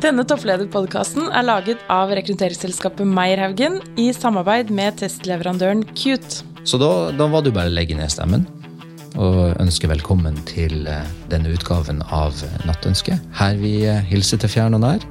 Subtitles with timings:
[0.00, 6.40] Denne topplederpodkasten er laget av rekrutteringsselskapet Meierhaugen i samarbeid med testleverandøren Cute.
[6.64, 8.46] Så da, da var det bare å legge ned stemmen
[9.20, 13.18] og ønske velkommen til eh, denne utgaven av Nattønske.
[13.36, 15.04] Her vi eh, hilser til fjern og nær.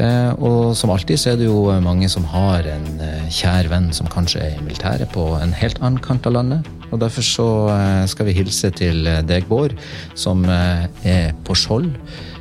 [0.00, 3.90] Eh, Og som alltid så er det jo mange som har en eh, kjær venn
[3.92, 6.68] som kanskje er i militæret på en helt annen kant av landet.
[6.92, 9.76] Og derfor så eh, skal vi hilse til eh, deg, Bård,
[10.18, 11.90] som eh, er på Skjold.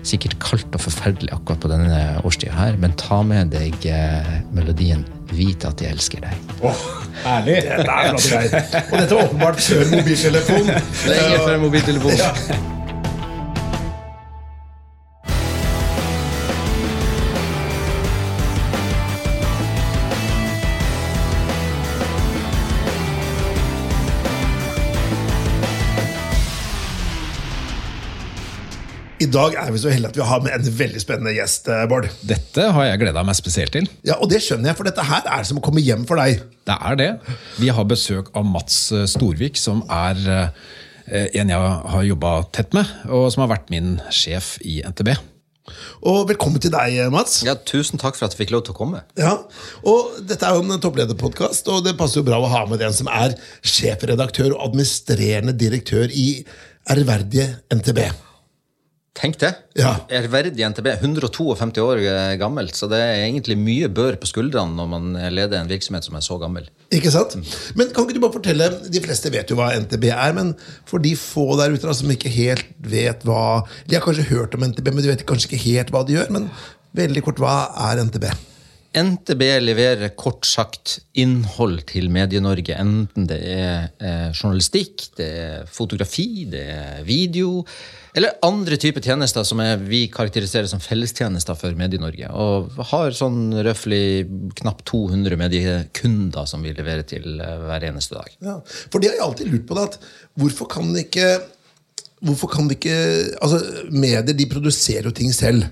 [0.08, 5.04] Sikkert kaldt og forferdelig akkurat på denne årstida her, men ta med deg eh, melodien
[5.32, 6.50] 'Vit at jeg elsker deg'.
[6.68, 6.82] Åh,
[7.24, 7.62] herlig!
[7.64, 8.10] Det er.
[8.92, 10.68] Og dette var åpenbart før mobiltelefon.
[11.08, 12.18] Lenge før mobiltelefon.
[12.20, 12.81] Ja.
[29.34, 32.08] Dag er vi så heldige at vi har med en veldig spennende gjest, eh, Bård.
[32.28, 33.90] Dette har jeg gleda meg spesielt til.
[34.08, 36.44] Ja, Og det skjønner jeg, for dette her er som å komme hjem for deg.
[36.68, 37.10] Det er det.
[37.60, 42.74] Vi har besøk av Mats eh, Storvik, som er eh, en jeg har jobba tett
[42.78, 45.14] med, og som har vært min sjef i NTB.
[46.10, 47.42] Og velkommen til deg, Mats.
[47.46, 49.04] Ja, tusen takk for at jeg fikk lov til å komme.
[49.20, 49.36] Ja,
[49.88, 52.96] og Dette er jo en topplederpodkast, og det passer jo bra å ha med den
[52.96, 56.44] som er sjefredaktør og administrerende direktør i
[56.90, 58.04] ærverdige NTB.
[59.18, 59.50] Tenk det.
[59.76, 59.98] Ja.
[60.08, 60.88] Ærverdig NTB.
[61.02, 62.00] 152 år
[62.40, 62.78] gammelt.
[62.80, 66.24] Så det er egentlig mye bør på skuldrene når man leder en virksomhet som er
[66.24, 66.70] så gammel.
[66.96, 67.36] Ikke sant?
[67.76, 70.54] Men kan ikke du bare fortelle, De fleste vet jo hva NTB er, men
[70.88, 74.64] for de få der ute som ikke helt vet hva De har kanskje hørt om
[74.72, 76.32] NTB, men de vet kanskje ikke helt hva de gjør.
[76.32, 76.48] Men
[76.96, 77.58] veldig kort, hva
[77.92, 78.30] er NTB?
[78.92, 82.76] NTB leverer kort sagt innhold til Medie-Norge.
[82.76, 87.62] Enten det er eh, journalistikk, det er fotografi, det er video,
[88.18, 92.28] eller andre typer tjenester som er, vi karakteriserer som fellestjenester for Medie-Norge.
[92.36, 94.26] Og har sånn røftlig
[94.60, 98.34] knapt 200 mediekunder som vi leverer til eh, hver eneste dag.
[98.44, 98.58] Ja,
[98.92, 99.78] for det har jeg alltid lurt på.
[99.80, 100.00] det, at
[100.42, 101.32] Hvorfor kan det ikke
[102.22, 102.98] Hvorfor kan det ikke
[103.42, 105.64] altså Medier de produserer jo ting selv.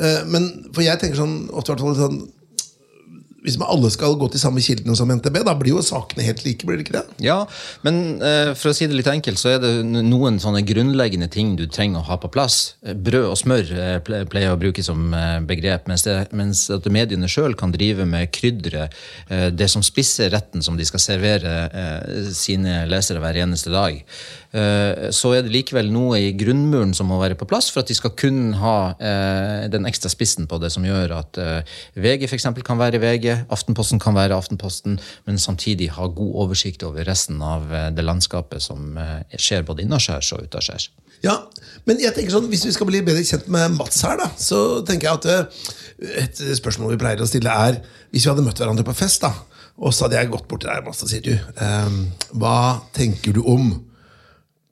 [0.00, 2.22] Eh, Men for jeg tenker sånn, ofte, sånn
[3.44, 6.66] Hvis alle skal gå til samme kildene som NTB, da blir jo sakene helt like.
[6.66, 7.04] blir det ikke det?
[7.24, 7.38] Ja,
[7.86, 11.54] men eh, for å si det litt enkelt, så er det noen sånne grunnleggende ting
[11.56, 12.76] du trenger å ha på plass.
[12.84, 16.88] Eh, Brød og smør eh, pleier å bruke som eh, begrep, mens, det, mens at
[16.92, 18.96] mediene sjøl kan drive med krydderet,
[19.28, 24.02] eh, det som spisser retten som de skal servere eh, sine lesere hver eneste dag.
[24.50, 27.90] Eh, Så er det likevel noe i grunnmuren som må være på plass for at
[27.90, 32.26] de skal kunne ha eh, den ekstra spissen på det, som gjør at eh, VG
[32.26, 37.38] eksempel kan være VG, Aftenposten kan være Aftenposten, men samtidig ha god oversikt over resten
[37.42, 38.96] av det landskapet som
[39.36, 40.88] skjer både innaskjærs og utaskjærs.
[41.22, 41.36] Ja,
[41.86, 44.80] men jeg tenker sånn, hvis vi skal bli bedre kjent med Mats her, da, så
[44.88, 48.86] tenker jeg at et spørsmål vi pleier å stille er Hvis vi hadde møtt hverandre
[48.86, 49.34] på fest, da,
[49.78, 52.00] og så hadde jeg gått bort til deg, Mats, og sier du eh,
[52.40, 53.70] Hva tenker du om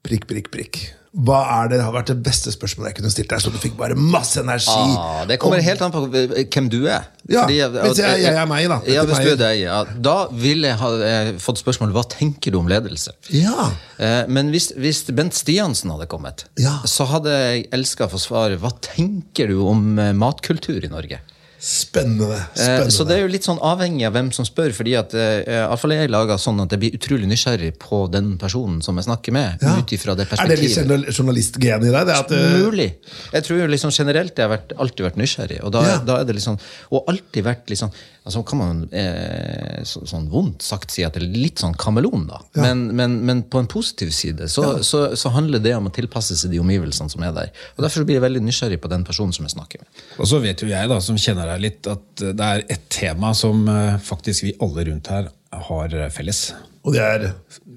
[0.09, 0.79] prikk, prikk, prikk?
[1.19, 3.79] Hva er det har vært det beste spørsmålet jeg kunne stilt deg, så du fikk
[3.79, 4.69] bare masse energi?
[4.93, 7.07] Ah, det kommer Og- helt an på eh, hvem du er.
[7.29, 8.77] Ja, hvis jeg- jeg er meg, da.
[8.87, 9.79] Ja, hvis du er deg, ja.
[9.85, 13.11] Da ville jeg ha eh, fått spørsmålet hva tenker du om ledelse?
[13.31, 13.71] Ja.
[13.99, 16.79] Eh, Men hvis, hvis Bent Stiansen hadde kommet, Ja.
[16.85, 21.19] så hadde jeg elska å få svaret hva tenker du om eh, matkultur i Norge?
[21.61, 22.37] Spennende.
[22.37, 22.91] Eh, spennende.
[22.95, 25.57] Så det er jo litt sånn avhengig av hvem som spør, fordi at eh, i
[25.67, 29.09] hvert fall jeg lager sånn at jeg blir utrolig nysgjerrig på den personen som jeg
[29.09, 29.59] snakker med.
[29.67, 29.75] Ja.
[29.83, 30.77] det Er det litt perspektivet.
[30.79, 32.07] journal- journalistgen i deg?
[32.07, 32.89] Det at, eh, Mulig.
[33.33, 35.65] Jeg tror jo liksom generelt jeg har vært, alltid vært nysgjerrig.
[35.65, 35.99] Og da, Ja.
[35.99, 36.59] da er det liksom
[36.93, 37.91] Og alltid vært liksom
[38.29, 42.27] altså kan man eh, så, sånn vondt sagt si at det er litt sånn kameleon,
[42.29, 42.39] da.
[42.61, 46.37] Men, men, men på en positiv side så, så, så handler det om å tilpasse
[46.37, 47.51] seg de omgivelsene som er der.
[47.79, 50.05] Og Derfor blir jeg veldig nysgjerrig på den personen som jeg snakker med.
[50.21, 53.33] Og så vet jo jeg, da, som kjenner deg litt, at det er et tema
[53.39, 55.33] som eh, faktisk vi alle rundt her
[55.69, 56.51] har eh, felles.
[56.85, 57.29] og det er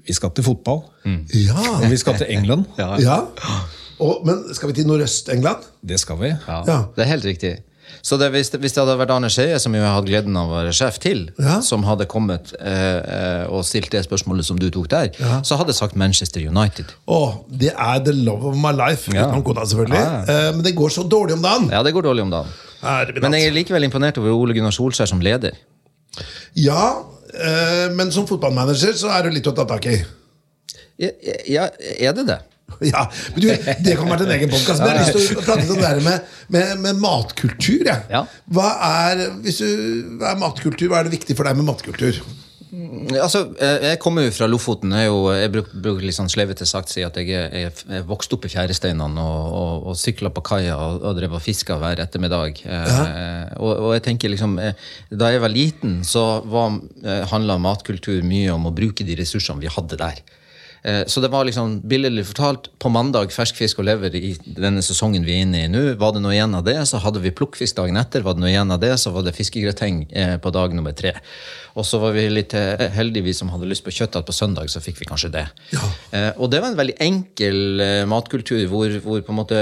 [0.06, 0.84] Vi skal til fotball,
[1.32, 1.56] Ja.
[1.80, 2.68] og vi skal til England.
[2.78, 3.18] ja.
[4.02, 5.62] Og, men skal vi til Nordøst-England?
[5.86, 6.32] Det skal vi.
[6.34, 6.78] Ja, Ja.
[6.96, 7.52] Det er helt riktig.
[8.02, 10.48] Så det, hvis, det, hvis det hadde vært Arne Skeie, som jeg hadde gleden av
[10.50, 11.60] å være sjef til, Ja.
[11.60, 15.10] som hadde kommet eh, eh, og stilt det spørsmålet som du tok der,
[15.44, 16.90] så hadde jeg sagt Manchester United.
[17.06, 19.12] Oh, det er the love of my life.
[19.12, 19.28] Ja.
[19.28, 20.00] Utenom kona, selvfølgelig.
[20.00, 21.68] Ja, Eh, Men det går så dårlig om dagen.
[21.70, 22.48] Ja, det går dårlig om dagen.
[23.20, 25.52] Men jeg er likevel imponert over Ole Gunnar Solskjær som leder.
[26.58, 27.02] Ja,
[27.34, 30.00] eh, men som fotballmanager så er det litt å ta tak i.
[31.00, 31.08] Ja,
[31.48, 31.68] ja,
[31.98, 32.38] er det det?
[32.92, 33.48] Ja, men du,
[33.86, 34.82] Det kan være en egen podkast.
[34.82, 37.84] Men jeg har lyst til å prate litt om det her med, med, med matkultur.
[37.88, 37.98] Ja.
[38.12, 38.24] Ja.
[38.52, 38.70] Hva,
[39.08, 39.68] er, hvis du,
[40.20, 40.88] hva er matkultur?
[40.92, 42.22] Hva er det viktig for deg med matkultur?
[42.72, 44.94] Altså, jeg jeg kommer jo fra Lofoten.
[44.96, 48.06] Jeg, jo, jeg bruker, bruker litt sånn slevete sagt si at jeg er, jeg er
[48.08, 51.76] vokst opp i fjæresteinene og, og, og sykla på kaia og, og drev og fiska
[51.82, 52.62] hver ettermiddag.
[52.64, 54.72] Eh, og, og jeg tenker liksom, eh,
[55.12, 59.60] Da jeg var liten, så var, eh, handla matkultur mye om å bruke de ressursene
[59.60, 60.24] vi hadde der.
[60.84, 65.22] Eh, Så det var liksom, billedlig fortalt, på mandag ferskfisk og lever i denne sesongen
[65.24, 65.82] vi er inne i nå.
[66.00, 68.24] Var det noe igjen av det, så hadde vi plukkfisk dagen etter.
[68.26, 71.12] Var det noe igjen av det, så var det fiskegrateng eh, på dag nummer tre.
[71.78, 74.34] Og så var vi litt eh, heldige, vi som hadde lyst på kjøtt igjen på
[74.36, 75.44] søndag, så fikk vi kanskje det.
[75.72, 75.86] Ja.
[76.36, 79.60] Og det var en veldig enkel matkultur, hvor, hvor på en måte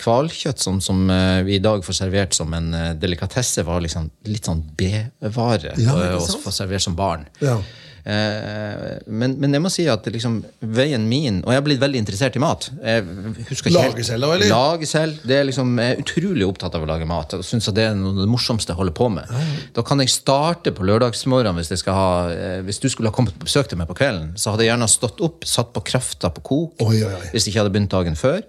[0.00, 1.02] hvalkjøtt, som, som
[1.44, 6.22] vi i dag får servert som en delikatesse, var liksom litt sånn B-vare Ja, å
[6.46, 7.26] få servert som barn.
[7.44, 7.58] Ja.
[8.04, 10.34] Eh, men, men jeg må si at liksom,
[10.76, 12.66] veien min Og jeg har blitt veldig interessert i mat.
[12.84, 14.44] Lage selv også, eller?
[14.50, 15.22] Lage selv.
[15.24, 17.32] Det er liksom, jeg er utrolig opptatt av å lage mat.
[17.38, 19.32] Og synes at Det er noe av det morsomste jeg holder på med.
[19.76, 23.48] Da kan jeg starte på lørdagsmorgen hvis, ha, eh, hvis du skulle ha kommet på
[23.48, 24.34] besøk til meg på kvelden.
[24.36, 27.28] Så hadde jeg gjerne stått opp, satt på krafta på kok, Oi, oi, oi.
[27.32, 28.44] hvis jeg ikke hadde begynt dagen før.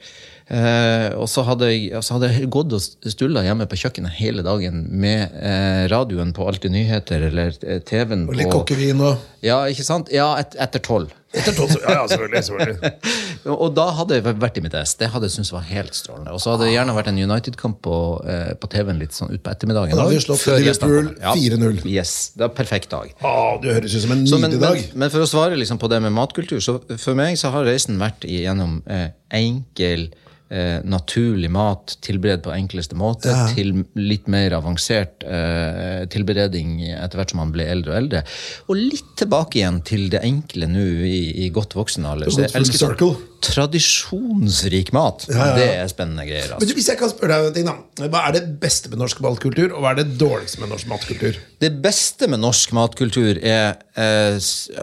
[0.45, 4.43] Eh, og så hadde, jeg, så hadde jeg gått og stulla hjemme på kjøkkenet hele
[4.45, 9.63] dagen med eh, radioen på Alltid nyheter eller eh, TV-en Og litt kokkevin og Ja,
[9.65, 10.11] ikke sant?
[10.13, 11.09] Ja, et, etter tolv.
[11.35, 12.43] Etter tolv, ja, ja, selvfølgelig.
[12.47, 12.91] selvfølgelig.
[13.65, 14.93] Og da hadde jeg vært i mitt ess.
[14.97, 16.33] Det hadde jeg syntes var helt strålende.
[16.33, 17.97] Og så hadde det gjerne vært en United-kamp på,
[18.29, 19.93] eh, på TV-en litt sånn utpå ettermiddagen.
[19.93, 21.81] Og da hadde vi slått Liverpool 4-0.
[21.89, 23.11] Yes, det var perfekt dag.
[23.21, 24.83] Å, du høres ut som en nydelig men, dag.
[24.93, 27.97] men for å svare liksom på det med matkultur, så for meg så har reisen
[28.01, 30.07] vært gjennom eh, enkel,
[30.49, 33.47] eh, naturlig mat tilberedt på enkleste måte, Ja.
[33.53, 38.23] til litt mer avansert eh, tilberedning etter hvert som man ble eldre og eldre.
[38.69, 42.29] Og litt tilbake igjen til det enkle nå i, i godt voksen alder.
[42.31, 45.25] Så jeg elsker sånn tradisjonsrik mat.
[45.29, 45.55] Ja, ja.
[45.57, 46.47] Det er spennende greier.
[46.49, 46.69] Men Altså.
[46.69, 49.21] du, hvis jeg kan spørre deg en ting da Hva er det beste med norsk
[49.23, 51.37] matkultur, og hva er det dårligste med norsk matkultur?
[51.61, 54.37] Det beste med norsk matkultur er, eh,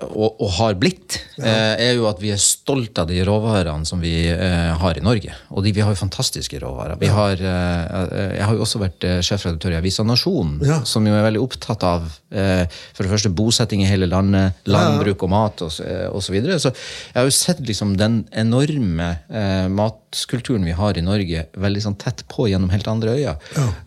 [0.08, 4.00] og, og har blitt, eh, er jo at vi er stolte av de råvarene som
[4.02, 5.34] vi eh, har i Norge.
[5.52, 6.96] Og de, vi har jo fantastiske råvarer.
[7.00, 10.80] Vi har, eh, jeg har jo også vært eh, sjefredaktør i Avisa Nasjonen, Ja.
[10.88, 15.22] som jo er veldig opptatt av eh, for det første bosetting i hele landet, landbruk
[15.22, 16.58] og mat og, så- eh, og så videre.
[16.58, 19.68] Så jeg har jo sett liksom den enorme eh,
[20.12, 23.32] matkulturen vi har i Norge, veldig sånn tett på gjennom helt andre øyne.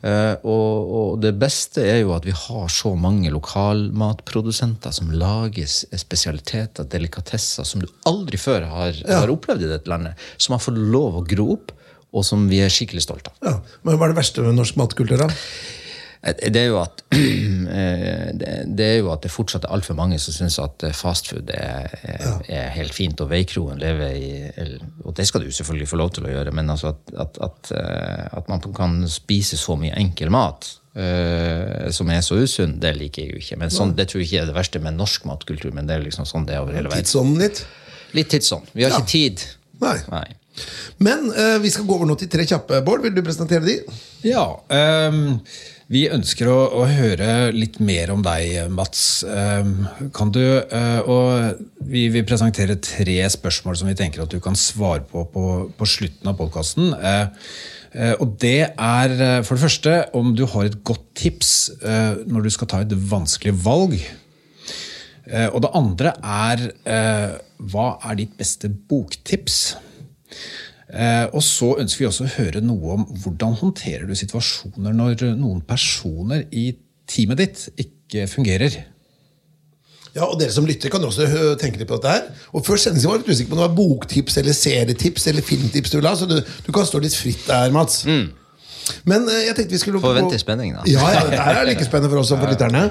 [0.02, 5.68] Eh, og, og det beste er jo at vi har så mange lokalmatprodusenter som lager
[5.70, 10.18] spesialiteter, delikatesser, som du aldri før har, har opplevd i dette landet.
[10.38, 11.72] Som har fått lov å gro opp,
[12.16, 13.40] og som vi er skikkelig stolte av.
[13.46, 15.20] Ja, men Hva er det verste med norsk matkultur?
[15.20, 15.30] da?
[16.26, 18.30] Det er jo at eh,
[18.66, 21.92] det er jo at det fortsatt er altfor mange som syns at eh, fastfood er,
[22.02, 24.32] er, er helt fint, og veikroen lever i
[25.06, 27.72] Og det skal du selvfølgelig få lov til å gjøre, men altså at, at, at,
[27.78, 32.96] eh, at man kan spise så mye enkel mat uh, som er så usunn, det
[32.98, 33.60] liker jeg jo ikke.
[33.62, 36.08] Men sånn, Det tror jeg ikke er det verste med norsk matkultur, men det er
[36.08, 37.06] liksom sånn det er over hele verden.
[37.06, 37.62] Tidsånden litt?
[38.16, 38.74] Litt tidsånd.
[38.74, 39.04] Vi har Ja.
[39.04, 39.46] ikke tid.
[39.84, 39.98] Nei.
[40.10, 40.26] Nei.
[41.04, 42.80] Men uh, vi skal gå over nå til tre kjappe.
[42.86, 43.80] Bård, vil du presentere de?
[44.26, 45.42] Ja, ehm,
[45.92, 49.24] vi ønsker å, å høre litt mer om deg, Mats.
[49.28, 49.86] Ehm,
[50.16, 54.58] kan du, eh, og vi vil presentere tre spørsmål som vi tenker at du kan
[54.58, 55.46] svare på på,
[55.78, 56.94] på slutten av podkasten.
[58.20, 62.44] og det er eh, for det første om du har et godt tips eh, når
[62.44, 64.00] du skal ta et vanskelig valg.
[65.26, 67.38] Eh, og det andre er eh,
[67.72, 69.76] hva er ditt beste boktips?
[70.94, 75.32] Eh, og så ønsker vi også å høre noe om hvordan håndterer du situasjoner når
[75.34, 76.70] noen personer i
[77.10, 78.78] teamet ditt ikke fungerer.
[80.16, 81.26] Ja, og Dere som lytter, kan også
[81.60, 82.14] tenke litt på dette.
[82.14, 85.28] her Og Før sendingen var jeg litt usikker på om det var boktips eller serietips
[85.32, 86.16] eller filmtips du vil ha.
[86.16, 88.06] Så du, du kan stå litt fritt der, Mats.
[89.10, 90.86] Men eh, jeg tenkte vi skulle Forventer spenning, da.
[90.90, 92.88] Ja, ja, det er like spennende for oss som for lytterne.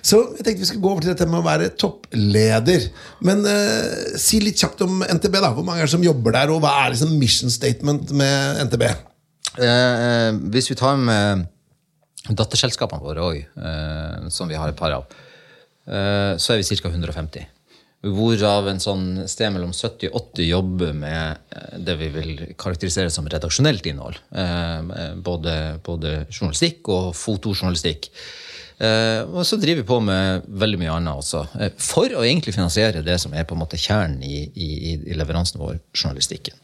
[0.00, 2.88] Så jeg tenkte vi skulle gå over til dette med å være toppleder.
[3.26, 5.36] Men uh, si litt kjapt om NTB.
[5.38, 8.64] da Hvor mange er det som jobber der, og hva er liksom mission statement med
[8.68, 8.88] NTB?
[9.56, 11.46] Eh, hvis vi tar med
[12.26, 15.06] datterselskapene våre òg, eh, som vi har et par av,
[15.86, 16.90] eh, så er vi ca.
[16.90, 17.46] 150.
[18.06, 23.10] Hvorav en sånn sted mellom 70 og 80 jobber med eh, det vi vil karakterisere
[23.12, 24.20] som redaksjonelt innhold.
[24.30, 25.54] Eh, både,
[25.86, 28.10] både journalistikk og fotojournalistikk.
[28.76, 31.46] Eh, og så driver vi på med veldig mye annet også.
[31.80, 34.70] for å egentlig finansiere det som er på en måte kjernen i, i,
[35.10, 36.58] i leveransen vår, journalistikken.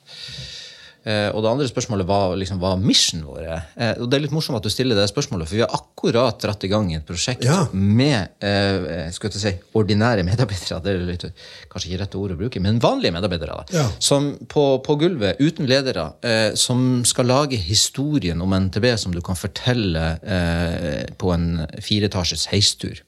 [1.05, 3.63] Eh, og det andre spørsmålet var liksom, hva missionen vår er.
[3.77, 6.39] Eh, og det er litt morsomt at du stiller det spørsmålet, for vi har akkurat
[6.45, 7.65] dratt i gang et prosjekt Ja.
[7.73, 10.79] med eh, skal jeg si, ordinære medarbeidere.
[10.85, 11.27] Det er litt,
[11.73, 13.59] kanskje ikke rett ord å bruke, men vanlige medarbeidere.
[13.67, 13.87] Da, Ja.
[13.99, 19.21] Som på, på gulvet, uten ledere, eh, som skal lage historien om NTB som du
[19.25, 23.03] kan fortelle eh, på en fireetasjes heistur.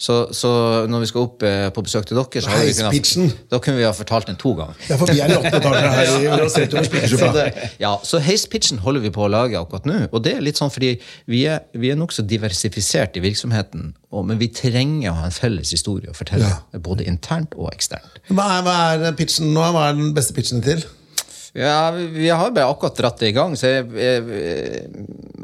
[0.00, 0.50] Så, så
[0.88, 3.84] når vi skal opp eh, på besøk til dere, så vi kunnet- da kunne vi
[3.84, 4.74] ha fortalt den to ganger.
[4.88, 6.28] Ja, for vi er åttende her i
[7.84, 9.98] ja, så heispitchen holder vi på å lage akkurat nå.
[10.12, 10.94] Og det er litt sånn fordi
[11.30, 15.36] vi er, vi er nokså diversifisert i virksomheten, og, men vi trenger å ha en
[15.36, 16.48] felles historie å fortelle.
[16.80, 18.22] Både internt og eksternt.
[18.30, 18.78] Hva er, hva
[19.10, 19.66] er pitchen nå?
[19.74, 20.82] Hva er den beste pitchen til?
[21.56, 23.56] Ja, vi har bare akkurat dratt det i gang.
[23.58, 24.90] Jeg, jeg,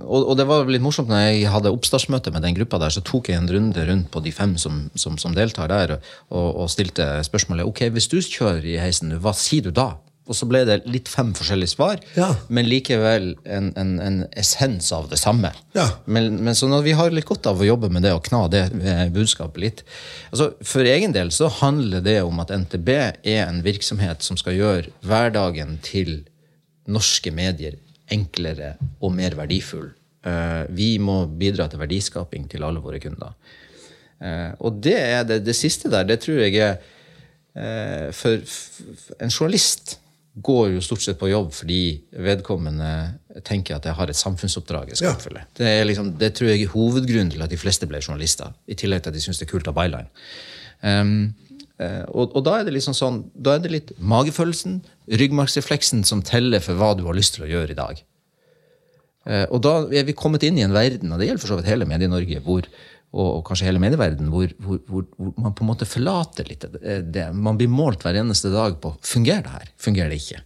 [0.05, 3.03] og, og det var litt morsomt når jeg hadde oppstartsmøte med den gruppa der, så
[3.03, 5.97] tok jeg en runde rundt på de fem som, som, som deltar der,
[6.31, 9.97] og, og stilte spørsmålet ok, hvis du kjører i heisen, hva sier du da?
[10.27, 12.33] Og så ble det litt fem forskjellige svar, Ja.
[12.51, 15.53] men likevel en, en, en essens av det samme.
[15.77, 15.85] Ja.
[16.11, 18.65] Men, men sånn vi har litt godt av å jobbe med det og kna det
[18.83, 19.83] eh, budskapet litt
[20.33, 24.59] altså For egen del så handler det om at NTB er en virksomhet som skal
[24.59, 26.25] gjøre hverdagen til
[26.91, 27.79] norske medier
[28.11, 29.93] enklere og mer verdifull.
[30.27, 33.35] Eh, vi må bidra til verdiskaping til alle våre kunder.
[34.19, 36.77] Eh, og det er det, det siste der, det tror jeg er
[38.13, 38.43] for,
[39.23, 39.97] en journalist
[40.43, 42.89] går jo stort sett på jobb fordi vedkommende
[43.45, 45.15] tenker at jeg har et samfunnsoppdrag jeg skal Ja.
[45.17, 45.45] oppfylle.
[45.57, 48.53] Det, er liksom, det tror jeg er hovedgrunnen til at de fleste ble journalister.
[48.69, 50.09] I tillegg til at de syns det er kult å ha byline.
[50.83, 51.35] Um,
[52.09, 54.79] og, og da er det liksom sånn, da er det litt magefølelsen,
[55.13, 58.01] ryggmargsrefleksen, som teller for hva du har lyst til å gjøre i dag.
[59.27, 61.59] Eh, Og da er vi kommet inn i en verden, og det gjelder for så
[61.59, 62.69] vidt hele Medie-Norge, hvor,
[63.17, 66.99] og, kanskje hele medieverdenen, hvor, hvor, hvor, hvor man på en måte forlater litt det.
[67.15, 67.31] det.
[67.33, 70.43] Man blir målt hver eneste dag på fungerer det her, fungerer det ikke.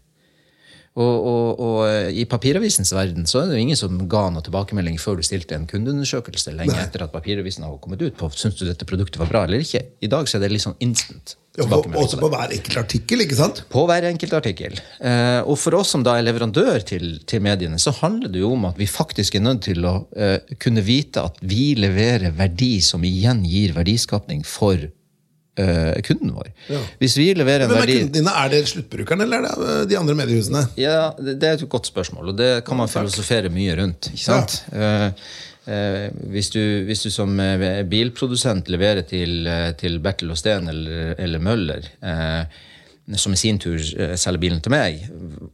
[0.99, 4.43] Og, og, og eh, i papiravisens verden så er det jo ingen som ga noe
[4.43, 8.59] tilbakemelding før du stilte en kundeundersøkelse lenge etter at papiravisen har kommet ut på syns
[8.59, 9.85] du dette produktet var bra eller ikke.
[10.03, 11.37] I dag så er det litt sånn instant.
[11.59, 13.65] Ja, også på hver enkelt artikkel, ikke sant?
[13.73, 14.77] På hver enkelt artikkel.
[15.03, 18.53] Eh, og for oss som da er leverandør til, til mediene, så handler det jo
[18.55, 22.77] om at vi faktisk er nødt til å eh, kunne vite at vi leverer verdi
[22.87, 26.53] som igjen gir verdiskapning for eh, kunden vår.
[26.71, 26.85] Ja.
[27.03, 28.39] Hvis vi leverer en Hvem er verdi kundene dine?
[28.45, 30.65] Er det sluttbrukeren, eller er det de andre mediehusene?
[30.81, 34.13] ja, det er et godt spørsmål, og det kan man filosofere mye rundt.
[34.15, 34.61] ikke sant?
[34.71, 35.11] Eh,
[35.67, 41.43] hvis, du, hvis du som eh, bilprodusent leverer til, eh, til Bertel Steen eller, eller
[41.45, 42.61] Møller, eh,
[43.19, 45.05] som i sin tur eh, selger bilen til meg,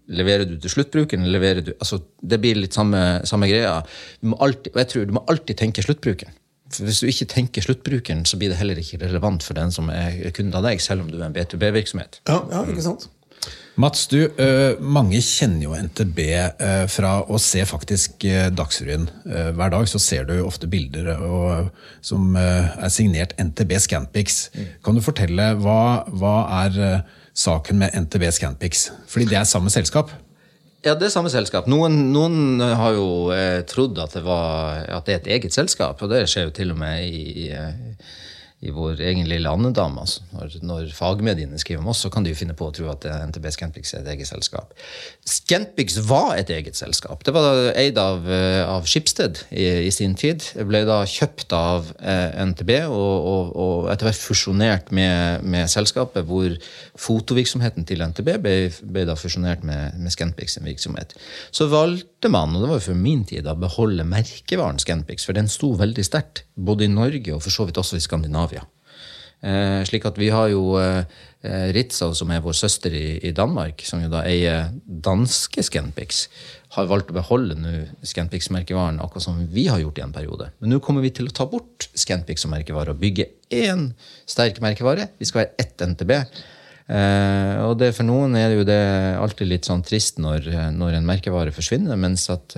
[0.06, 1.26] leverer du til sluttbrukeren?
[1.32, 3.80] Leverer du, altså, det blir litt samme, samme greia.
[4.20, 6.36] Du må alltid, og jeg tror du må alltid tenke sluttbrukeren.
[6.66, 9.90] For Hvis du ikke tenker sluttbrukeren, så blir det heller ikke relevant for den som
[9.94, 12.20] er kunde av deg, selv om du er en B2B-virksomhet.
[12.26, 13.06] Ja, ja, ikke sant?
[13.76, 19.04] Mats, du, eh, mange kjenner jo NTB eh, fra å se faktisk eh, Dagsrevyen.
[19.26, 21.10] Hver dag så ser du ofte bilder
[22.00, 24.46] som er signert NTB Scanpix.
[24.84, 27.02] Kan du fortelle hva, hva er
[27.36, 28.88] saken med NTB Scanpix?
[29.12, 30.14] Fordi det er samme selskap.
[30.86, 31.68] Ja, det er samme selskap.
[31.68, 33.08] Noen, noen har jo
[33.68, 36.72] trodd at det, var, at det er et eget selskap, og det skjer jo til
[36.72, 37.74] og med i, eh,
[38.66, 39.98] i vår egen lille andedam.
[40.02, 40.24] Altså.
[40.34, 43.06] Når, når fagmediene skriver om oss, så kan de jo finne på å tro at
[43.30, 44.74] NTB Scantpics er et eget selskap.
[45.26, 47.24] Scantpics var et eget selskap.
[47.26, 50.44] Det var eid av, eh, av Skipsted i, i sin tid.
[50.56, 55.70] Det ble da kjøpt av eh, NTB og, og, og etter hvert fusjonert med, med
[55.72, 56.56] selskapet, hvor
[57.00, 61.14] fotovirksomheten til NTB ble, ble da fusjonert med, med Scantpics sin virksomhet.
[61.54, 65.36] Så valgte man, og det var jo for min tid, å beholde merkevaren Scantpics, for
[65.36, 68.55] den sto veldig sterkt, både i Norge og for så vidt også i Skandinavia.
[69.44, 71.04] Eh, slik at vi har jo eh,
[71.76, 76.24] Ritzau, som er vår søster i, Danmark, som jo da eier danske Scantpix,
[76.76, 77.74] har valgt å beholde nå
[78.04, 80.50] Scantpix-merkevaren, akkurat som vi har gjort i en periode.
[80.60, 83.90] Men nå kommer vi til å ta bort Scantpix som merkevare og bygge én
[84.28, 85.10] sterk merkevare.
[85.20, 86.16] Vi skal være ett NTB.
[86.16, 88.82] Eh, og det, for noen er det jo det
[89.20, 92.56] alltid litt sånn trist når, når en merkevare forsvinner, mens at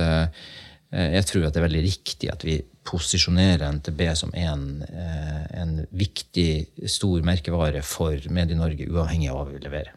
[0.89, 2.55] jeg tror at det er veldig riktig at vi
[2.89, 5.18] posisjonerer NTB som eh,
[5.63, 9.95] en viktig, stor merkevare for Medie-Norge, uavhengig av hva vi leverer.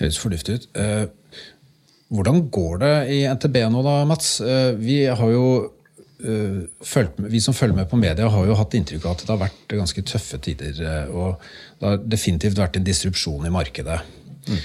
[0.00, 0.70] Høres fornuftig ut.
[0.78, 1.06] Eh,
[2.10, 4.40] Hvordan går det i NTB nå da, Mats?
[4.42, 5.44] Eh, Vi har jo
[6.24, 9.42] eh, vi som følger med på media, har jo hatt inntrykk av at det har
[9.44, 10.82] vært ganske tøffe tider.
[11.14, 11.38] Og
[11.78, 14.00] det har definitivt vært en disrupsjon i markedet.
[14.50, 14.60] Mm.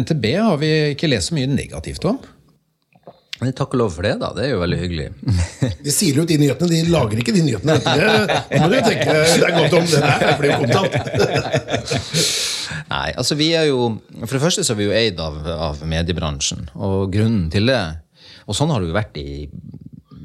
[0.00, 2.18] NTB har vi ikke lest så mye negativt om.
[3.40, 4.30] Men takk og lov for det, da.
[4.36, 5.06] Det er jo veldig hyggelig.
[5.86, 7.78] De sier jo ut de nyhetene, de lager ikke de nyhetene.
[7.80, 9.86] Det må du tenke er godt om.
[9.88, 10.94] Det der blir omtalt.
[12.90, 13.86] Nei, altså vi er jo
[14.24, 15.38] For det første så er vi jo eid av,
[15.70, 16.68] av mediebransjen.
[16.78, 17.80] Og grunnen til det
[18.46, 19.30] Og sånn har det jo vært i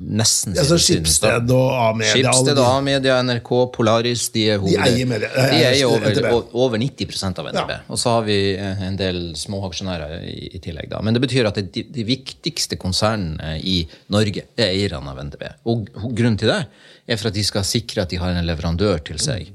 [0.05, 5.07] nesten Ja, så Skipsted og A-media, Skipsted og A-media, NRK, Polaris De, er hoved- eier
[5.09, 7.71] med, eh, De eier over, over 90% av NTB.
[7.75, 7.79] Ja.
[7.89, 10.89] Og så har vi eh, en del småaksjonærer i, i tillegg.
[10.93, 11.01] Da.
[11.01, 13.79] Men det betyr at det, de, de viktigste konsernene i
[14.13, 15.47] Norge er eierne av NTB.
[15.71, 16.61] Og grunnen til det
[17.07, 19.51] er for at de skal sikre at de har en leverandør til seg.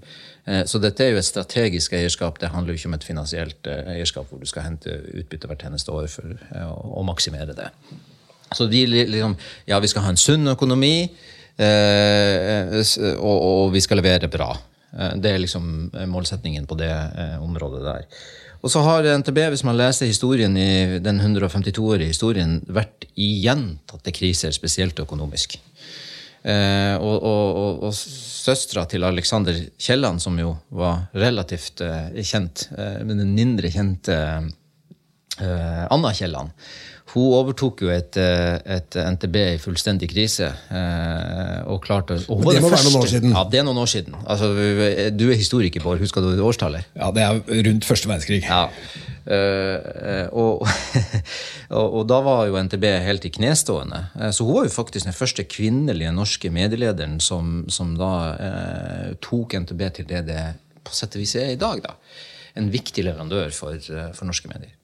[0.47, 2.39] Eh, Så dette er jo et strategisk eierskap.
[2.41, 5.67] Det handler jo ikke om et finansielt eh, eierskap hvor du skal hente utbytte hvert
[5.69, 7.69] eneste år for eh, å maksimere det.
[8.57, 11.09] Så de liksom Ja, vi skal ha en sunn økonomi,
[11.61, 12.81] eh,
[13.19, 14.51] og, og vi skal levere bra.
[14.97, 18.07] Eh, Det er liksom eh, målsetningen på det eh, området der.
[18.61, 24.13] Og så har NTB, hvis man leser historien i den 152-årige historien, vært i gjentatte
[24.13, 25.57] kriser, spesielt økonomisk.
[26.43, 32.69] Eh, og og, og, og søstera til Alexander Kielland, som jo var relativt eh, kjent,
[32.77, 34.17] eh, men den mindre kjente
[35.41, 36.53] eh, Anna Kielland,
[37.11, 40.51] hun overtok jo et, eh, et NTB i fullstendig krise.
[40.71, 43.35] eh, og klarte og det må være noen år siden.
[43.35, 44.15] Ja, det er noen år siden.
[44.27, 44.51] Altså,
[45.17, 45.99] du er historiker, Bård.
[45.99, 46.87] Husker du årstallet?
[46.95, 48.43] Ja, det er rundt første verdenskrig.
[48.47, 48.69] Ja.
[49.27, 50.67] Eh, og,
[51.79, 54.05] og, og da var jo NTB helt i knestående.
[54.31, 59.59] Så hun var jo faktisk den første kvinnelige norske medielederen som, som da eh, tok
[59.67, 60.43] NTB til det det
[60.87, 61.83] på sett og vis er i dag.
[61.85, 61.97] da.
[62.59, 63.79] En viktig leverandør for,
[64.15, 64.75] for norske medier.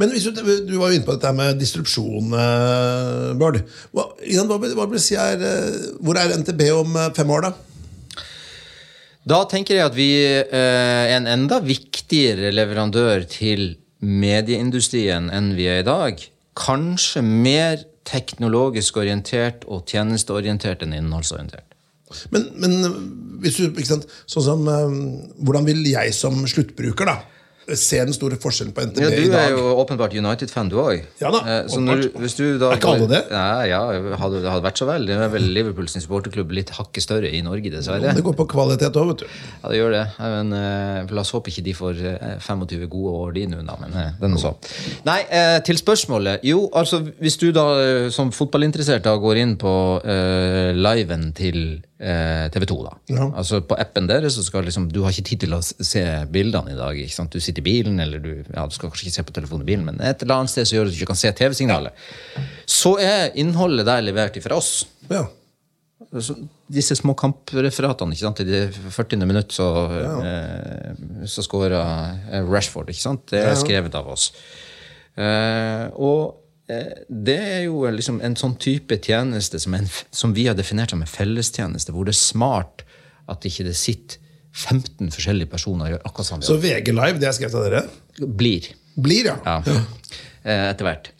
[0.00, 3.60] Men hvis du, du var jo inne på dette med distribusjon, eh, Bård.
[3.96, 7.54] Hva, hva, hva si er, eh, hvor er NTB om eh, fem år, da?
[9.24, 13.70] Da tenker jeg at vi er en enda viktigere leverandør til
[14.04, 16.20] medieindustrien enn vi er i dag.
[16.60, 21.64] Kanskje mer teknologisk orientert og tjenesteorientert enn innholdsorientert.
[22.34, 22.74] Men, men
[23.40, 24.68] hvis du, ikke sant, sånn som,
[25.40, 27.16] hvordan vil jeg som sluttbruker da,
[27.72, 31.04] se den store forskjellen på NTB Ja, i du er jo åpenbart United-fan, du òg.
[31.22, 31.40] Ja da,
[31.70, 33.22] så når, hvis du da Er ikke alle det?
[33.32, 33.80] Ja, ja
[34.20, 35.08] hadde, det hadde vært så vel.
[35.08, 38.12] Det er vel Liverpool sin supporterklubb litt hakket større i Norge, dessverre.
[38.14, 39.26] Det går på kvalitet òg, vet du.
[39.62, 40.04] Ja, det gjør det.
[40.20, 43.78] Men, uh, la oss håpe ikke de får eh, 25 gode år, de nå, da.
[43.80, 44.54] Men uh, den nå.
[45.08, 46.44] Nei, uh, til spørsmålet.
[46.46, 51.58] Jo, altså, hvis du da eh, som fotballinteressert da går inn på uh, liven til
[51.78, 52.92] eh, TV 2, da.
[53.06, 53.28] Ja.
[53.38, 56.02] Altså På appen deres så skal liksom Du har ikke tid til å se
[56.34, 56.98] bildene i dag.
[56.98, 57.30] ikke sant?
[57.30, 59.68] Du sitter i bilen, eller du, ja, du skal kanskje ikke se på telefonen i
[59.70, 62.04] bilen, men et eller annet sted så gjør det at du ikke kan se TV-signalet.
[62.66, 64.72] Så er innholdet der levert fra oss.
[65.06, 65.22] Ja.
[66.20, 66.36] Så
[66.70, 68.42] disse små kampreferatene, ikke sant?
[68.42, 69.26] i det 40.
[69.26, 69.68] minutt så,
[70.26, 71.82] eh, så skåra
[72.46, 72.90] Rashford.
[72.90, 73.26] ikke sant?
[73.30, 74.32] Det er skrevet av oss.
[75.14, 80.46] Eh, og eh, det er jo liksom en sånn type tjeneste som, en, som vi
[80.48, 82.84] har definert som en fellestjeneste, hvor det er smart
[83.28, 84.20] at ikke det sitter
[84.54, 86.56] 15 forskjellige personer og gjør akkurat samme Så.
[86.62, 87.82] VG Live, det er skrevet av dere?
[88.38, 88.70] Blir.
[88.94, 89.36] Blir, ja.
[89.42, 89.56] Ja.
[89.66, 90.60] ja.
[90.70, 91.10] Etter hvert.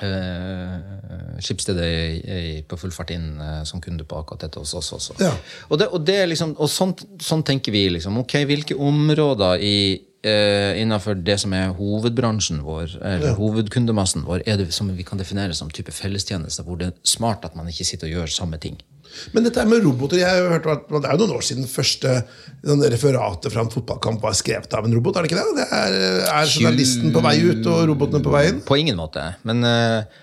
[0.00, 4.92] Uh, Skipsstedet er, på full fart inn uh, som kunde på akkurat dette hos oss
[4.96, 5.16] også.
[5.20, 5.32] Ja.
[5.68, 7.86] Og, det, og, det liksom, og sånn, sånt, tenker vi.
[7.96, 9.76] liksom, ok, Hvilke områder i,
[10.26, 15.20] eh, innenfor det som er hovedbransjen vår, eller hovedkundemassen vår, er det som vi kan
[15.20, 18.60] definere som type fellestjenester, hvor det er smart at man ikke sitter og gjør samme
[18.62, 18.80] ting?
[19.34, 21.66] Men dette med roboter, jeg har jo hørt at Det er jo noen år siden
[21.66, 22.12] første
[22.92, 25.18] referatet fra en fotballkamp var skrevet av en robot.
[25.18, 25.56] Er det ikke det?
[25.58, 25.96] det er,
[26.30, 28.60] er journalisten på vei ut og robotene på vei inn?
[28.66, 29.24] På ingen måte.
[29.48, 30.20] Men eh,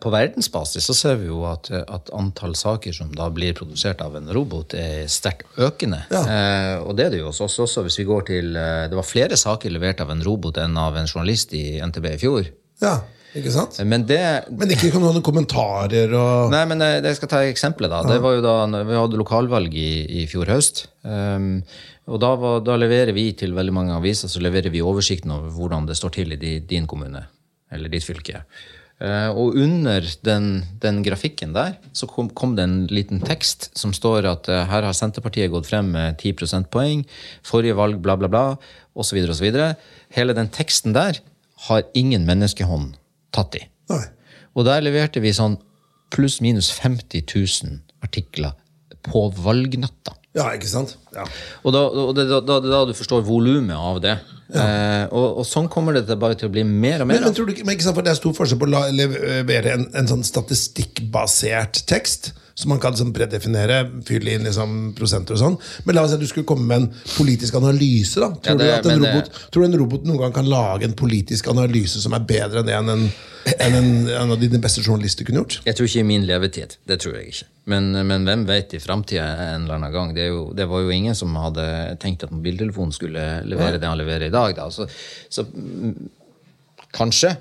[0.00, 4.14] på verdensbasis så ser vi jo at, at antall saker som da blir produsert av
[4.16, 6.00] en robot, er sterkt økende.
[6.08, 6.22] Ja.
[6.24, 7.84] Eh, og det er det jo hos oss også.
[7.84, 10.96] Hvis vi går til, eh, det var flere saker levert av en robot enn av
[10.96, 12.48] en journalist i NTB i fjor.
[12.80, 12.94] Ja,
[13.36, 13.76] ikke sant?
[13.84, 17.92] Men det Men ikke noen kommentarer og Nei, men jeg, jeg skal ta eksempelet.
[17.92, 18.00] da.
[18.08, 18.54] Det var jo da
[18.88, 19.90] Vi hadde lokalvalg i,
[20.22, 20.86] i fjor høst.
[21.02, 21.58] Um,
[22.08, 25.52] og da, var, da leverer vi til veldig mange aviser så leverer vi oversikten over
[25.52, 27.26] hvordan det står til i din kommune
[27.72, 28.44] eller ditt fylke.
[29.02, 33.92] Eh, og under den, den grafikken der så kom, kom det en liten tekst som
[33.96, 37.02] står at eh, her har Senterpartiet gått frem med 10 prosentpoeng,
[37.42, 38.44] forrige valg bla, bla, bla,
[38.94, 39.18] osv.
[39.34, 39.48] osv.
[40.14, 41.18] Hele den teksten der
[41.66, 42.94] har ingen menneskehånd
[43.34, 43.64] tatt i.
[43.90, 44.04] Nei.
[44.54, 45.58] Og der leverte vi sånn
[46.14, 48.54] pluss-minus 50 000 artikler
[49.04, 50.14] på valgnatta.
[50.34, 50.96] Ja, ikke sant?
[51.14, 51.26] Ja.
[51.62, 54.16] Og da, og det, da, da, da du forstår volumet av det.
[54.52, 57.16] Eh, og, og sånn kommer det til bare til å bli mer og mer.
[57.16, 58.82] Men, men tror du ikke, men ikke sant, for Det er stor forskjell på å
[58.92, 65.34] levere en, en sånn statistikkbasert tekst, som man kan liksom predefinere, fylle inn liksom prosenter
[65.34, 65.56] og sånn.
[65.86, 68.20] Men la oss si at du skulle komme med en politisk analyse.
[68.20, 68.28] da.
[68.30, 70.46] Tror, Ja, det- du at en robot, det- tror du en robot noen gang kan
[70.46, 73.10] lage en politisk analyse som er bedre enn det en, en,
[73.74, 75.60] en, en av dine beste journalister kunne gjort?
[75.66, 76.76] Jeg tror ikke i min levetid.
[76.86, 77.44] Det tror jeg ikke.
[77.66, 80.14] Men, men hvem vet i framtida en eller annen gang?
[80.14, 83.88] Det, er jo, det var jo ingen som hadde tenkt at mobiltelefonen skulle levere det
[83.88, 84.54] han leverer i dag.
[84.54, 84.68] Da.
[84.70, 84.86] Så,
[85.28, 86.08] så mm,
[86.94, 87.36] kanskje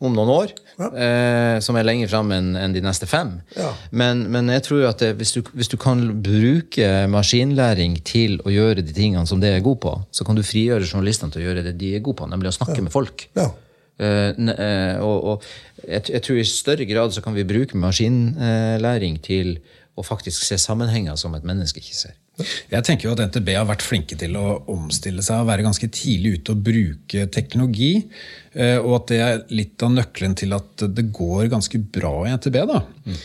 [0.00, 0.88] om noen år, Ja.
[0.92, 3.40] eh, som er lenger fram enn en de neste fem.
[3.56, 3.70] Ja.
[3.90, 8.52] Men, men jeg tror at det, hvis, du, hvis du kan bruke maskinlæring til å
[8.52, 11.46] gjøre de tingene som det er god på, så kan du frigjøre journalistene til å
[11.48, 13.28] gjøre det de er gode på, nemlig å snakke med folk.
[13.36, 13.50] Ja.
[13.98, 15.42] Eh, eh, og og
[15.86, 19.58] jeg, jeg tror i større grad så kan vi bruke maskinlæring til
[19.96, 22.16] å faktisk se sammenhenger som et menneske ikke ser.
[22.70, 25.88] Jeg tenker jo at NTB har vært flinke til å omstille seg og være ganske
[25.88, 27.92] tidlig ute og bruke teknologi.
[28.52, 32.34] eh, Og at det er litt av nøkkelen til at det går ganske bra i
[32.36, 32.58] NTB.
[32.68, 32.82] da.
[33.06, 33.16] Mm.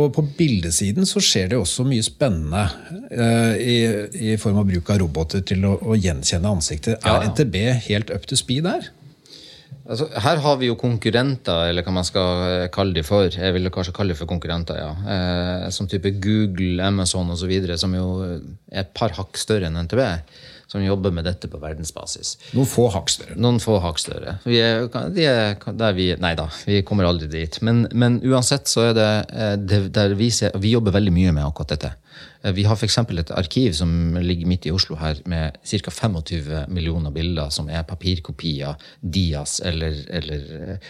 [0.00, 2.64] Og på bildesiden så skjer det også mye spennende
[3.12, 3.76] eh, i,
[4.32, 6.96] i form av bruk av roboter til å, å gjenkjenne ansikter.
[7.04, 7.28] Ja, Er.
[7.34, 7.58] NTB
[7.90, 8.88] helt up to speed der?
[9.92, 13.28] Altså, her har vi jo konkurrenter, eller hva man skal eh, kalle de for.
[13.28, 14.92] Jeg ville kanskje kalle de for konkurrenter, ja.
[15.14, 20.00] Eh, som type Google, Amazon osv., som jo er et par hakk større enn NTB.
[20.72, 22.38] Som jobber med dette på verdensbasis.
[22.56, 23.36] Noen få hakk større.
[23.36, 24.38] Noen få hakk større.
[24.48, 27.58] Vi er, de er der vi Nei da, vi kommer aldri dit.
[27.60, 31.36] Men, men uansett så er det, eh, det der vi, ser, vi jobber veldig mye
[31.36, 31.92] med akkurat dette.
[32.42, 32.98] Eh, Vi har f.eks.
[32.98, 35.90] et arkiv som ligger midt i Oslo her, med ca.
[35.90, 40.88] 25 millioner bilder som er papirkopier, Dias eller, eller eh,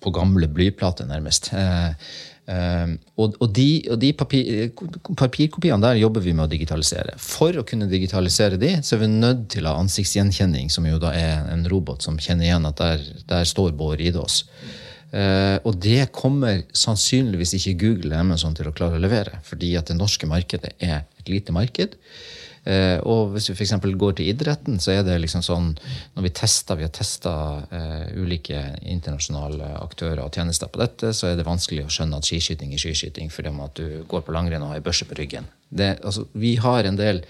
[0.00, 1.52] på gamle blyplater, nærmest.
[1.52, 4.70] Eh, og, de, og de papir,
[5.14, 7.14] papirkopiene der jobber vi med å digitalisere.
[7.20, 10.98] For å kunne digitalisere de, så er vi nødt til å ha ansiktsgjenkjenning, som jo
[10.98, 14.42] da er en robot som kjenner igjen at der, der står Bård Ridås.
[15.10, 19.90] Eh, og det kommer sannsynligvis ikke Google Amazon til å klare å levere, fordi at
[19.90, 21.96] det norske markedet er et lite marked.
[22.68, 23.72] Eh, og hvis vi f.eks.
[23.80, 25.70] går til idretten, så er det liksom sånn
[26.12, 27.32] Når vi tester, vi har testa
[27.72, 32.28] eh, ulike internasjonale aktører og tjenester på dette, så er det vanskelig å skjønne at
[32.28, 35.48] skiskyting er skiskyting fordi at du går på langrenn og har ei børse på ryggen.
[35.70, 37.24] Det, altså, vi har en del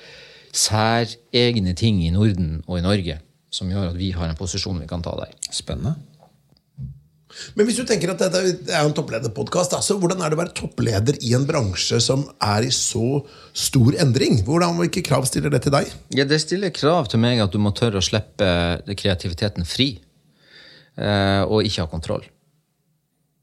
[0.51, 3.21] særegne ting i Norden og i Norge
[3.55, 5.31] som gjør at vi har en posisjon vi kan ta der.
[5.51, 5.95] Spennende.
[7.55, 8.40] Men hvis du tenker at dette
[8.75, 12.66] er en topplederpodkast, så hvordan er det å være toppleder i en bransje som er
[12.66, 13.21] i så
[13.57, 14.40] stor endring?
[14.47, 15.93] Hvordan, Hvilke krav stiller det til deg?
[16.16, 18.51] Ja, Det stiller krav til meg at du må tørre å slippe
[18.97, 20.01] kreativiteten fri.
[21.01, 22.25] eh, og ikke ha kontroll.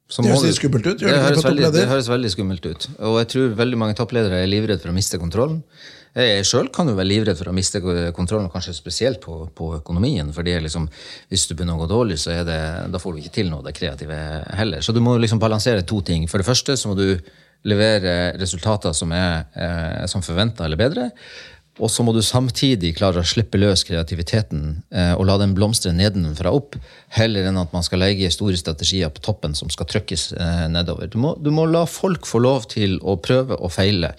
[0.08, 2.88] Så Det høres litt skummelt ut, Det, høres veldig, det høres veldig skummelt ut.
[3.00, 5.64] Og jeg tror veldig mange toppledere er livredde for å miste kontrollen.
[6.18, 7.82] Jeg sjøl kan jo være livredd for å miste
[8.16, 10.32] kontrollen, kanskje spesielt på, på økonomien.
[10.34, 10.88] fordi liksom,
[11.30, 13.68] Hvis du begynner å gå dårlig, så det, da får du ikke til noe av
[13.68, 14.18] det kreative
[14.58, 14.82] heller.
[14.82, 16.26] Så du må liksom balansere to ting.
[16.28, 17.20] For det første så må du
[17.68, 21.12] levere resultater som er eh, som forventa eller bedre.
[21.78, 25.94] Og så må du samtidig klare å slippe løs kreativiteten eh, og la den blomstre
[25.94, 26.78] nedenfra opp,
[27.14, 31.12] heller enn at man skal legge store strategier på toppen som skal trykkes eh, nedover.
[31.14, 34.16] Du må, du må la folk få lov til å prøve og feile.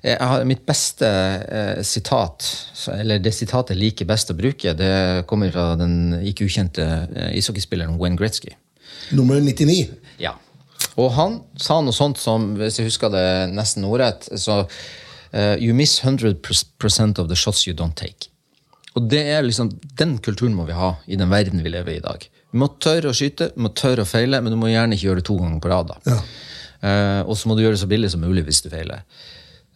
[0.00, 2.46] Jeg har Mitt beste eh, sitat,
[2.94, 7.34] eller det sitatet jeg liker best å bruke, det kommer fra den ikke ukjente eh,
[7.36, 8.54] ishockeyspilleren Wayne Gretzky.
[9.12, 9.90] Nummer 99.
[10.22, 10.38] Ja.
[10.96, 15.76] Og han sa noe sånt som, hvis jeg husker det nesten ordrett, så eh, You
[15.76, 18.30] miss 100% of the shots you don't take.
[18.98, 22.00] Og det er liksom, Den kulturen må vi ha i den verden vi lever i
[22.00, 22.24] i dag.
[22.50, 25.10] Du må tørre å skyte, du må tørre å feile, men du må gjerne ikke
[25.10, 25.92] gjøre det to ganger på rad.
[25.92, 26.16] da.
[26.16, 26.22] Ja.
[26.80, 29.04] Eh, og så må du gjøre det så billig som mulig hvis du feiler.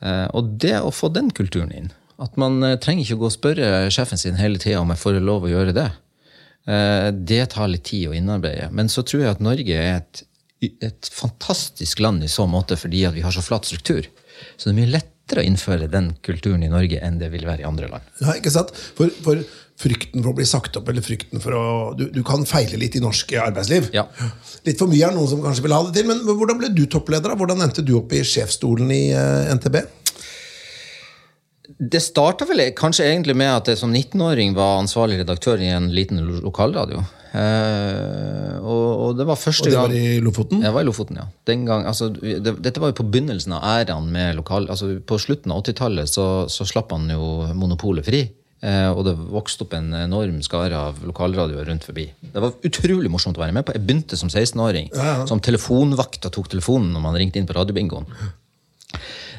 [0.05, 1.90] Eh, og det å få den kulturen inn,
[2.23, 5.01] at man eh, trenger ikke å gå og spørre sjefen sin hele tida om jeg
[5.01, 5.88] får lov å gjøre det,
[6.69, 8.69] eh, det tar litt tid å innarbeide.
[8.77, 10.25] Men så tror jeg at Norge er et,
[10.85, 14.09] et fantastisk land i så måte fordi vi har så flat struktur.
[14.57, 17.64] Så det er mye lettere å innføre den kulturen i Norge enn det vil være
[17.64, 18.14] i andre land.
[18.21, 18.75] Ja, ikke sant?
[18.99, 19.40] For, for
[19.81, 21.65] frykten for å bli sagt opp, eller frykten for å
[21.99, 23.91] Du, du kan feile litt i norsk arbeidsliv.
[23.95, 24.07] Ja.
[24.67, 26.07] Litt for mye er noen som kanskje vil ha det til.
[26.11, 27.33] Men hvordan ble du toppleder?
[27.33, 27.39] da?
[27.41, 29.81] Hvordan endte du opp i sjefsstolen i uh, NTB?
[31.79, 35.89] Det starta vel kanskje egentlig med at jeg som 19-åring var ansvarlig redaktør i en
[35.97, 37.01] liten lo- lokalradio.
[37.35, 40.61] Eh, og, og det var første gang Og det gang var i Lofoten?
[40.63, 41.25] Jeg var i Lofoten, ja.
[41.51, 44.69] Den gang, altså, det, dette var jo på begynnelsen av æraen med lokal...
[44.71, 48.23] Altså, på slutten av 80-tallet så, så slapp han jo monopolet fri.
[48.64, 52.07] Eh, og det vokste opp en enorm skare av lokalradioer rundt forbi.
[52.22, 53.74] Det var utrolig morsomt å være med på.
[53.77, 54.88] Jeg begynte som 16-åring.
[55.29, 58.09] Som telefonvakt og tok telefonen når man ringte inn på radiobingoen.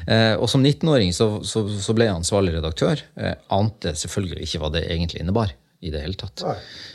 [0.06, 3.02] Eh, og som 19-åring så, så, så ble jeg ansvarlig redaktør.
[3.18, 5.54] Jeg ante selvfølgelig ikke hva det egentlig innebar.
[5.84, 6.42] i det hele tatt.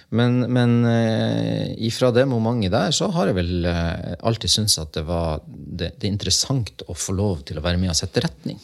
[0.09, 4.95] Men, men eh, ifra det momentet der så har jeg vel eh, alltid syntes at
[4.97, 8.23] det var det, det er interessant å få lov til å være med og sette
[8.25, 8.59] retning.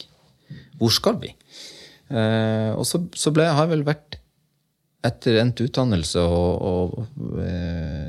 [0.80, 1.30] Hvor skal vi?
[2.08, 4.18] Eh, og så, så ble, har jeg vel vært
[5.06, 6.64] etter endt utdannelse og,
[6.98, 8.08] og eh,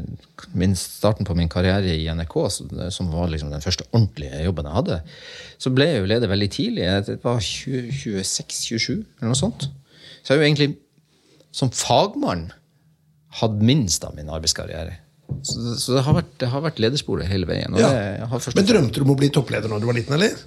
[0.58, 4.78] min, starten på min karriere i NRK, som var liksom den første ordentlige jobben jeg
[4.80, 5.02] hadde,
[5.62, 6.88] så ble jeg jo leder veldig tidlig.
[6.88, 9.68] Jeg var 26-27, eller noe sånt.
[10.24, 10.72] Så jeg har jo egentlig
[11.56, 12.50] som fagmann
[13.40, 14.98] hatt minst av min arbeidskarriere.
[15.46, 17.76] Så, så det, har vært, det har vært ledersporet hele veien.
[17.78, 17.92] Ja.
[18.58, 20.42] Men drømte du om å bli toppleder når du var liten, eller?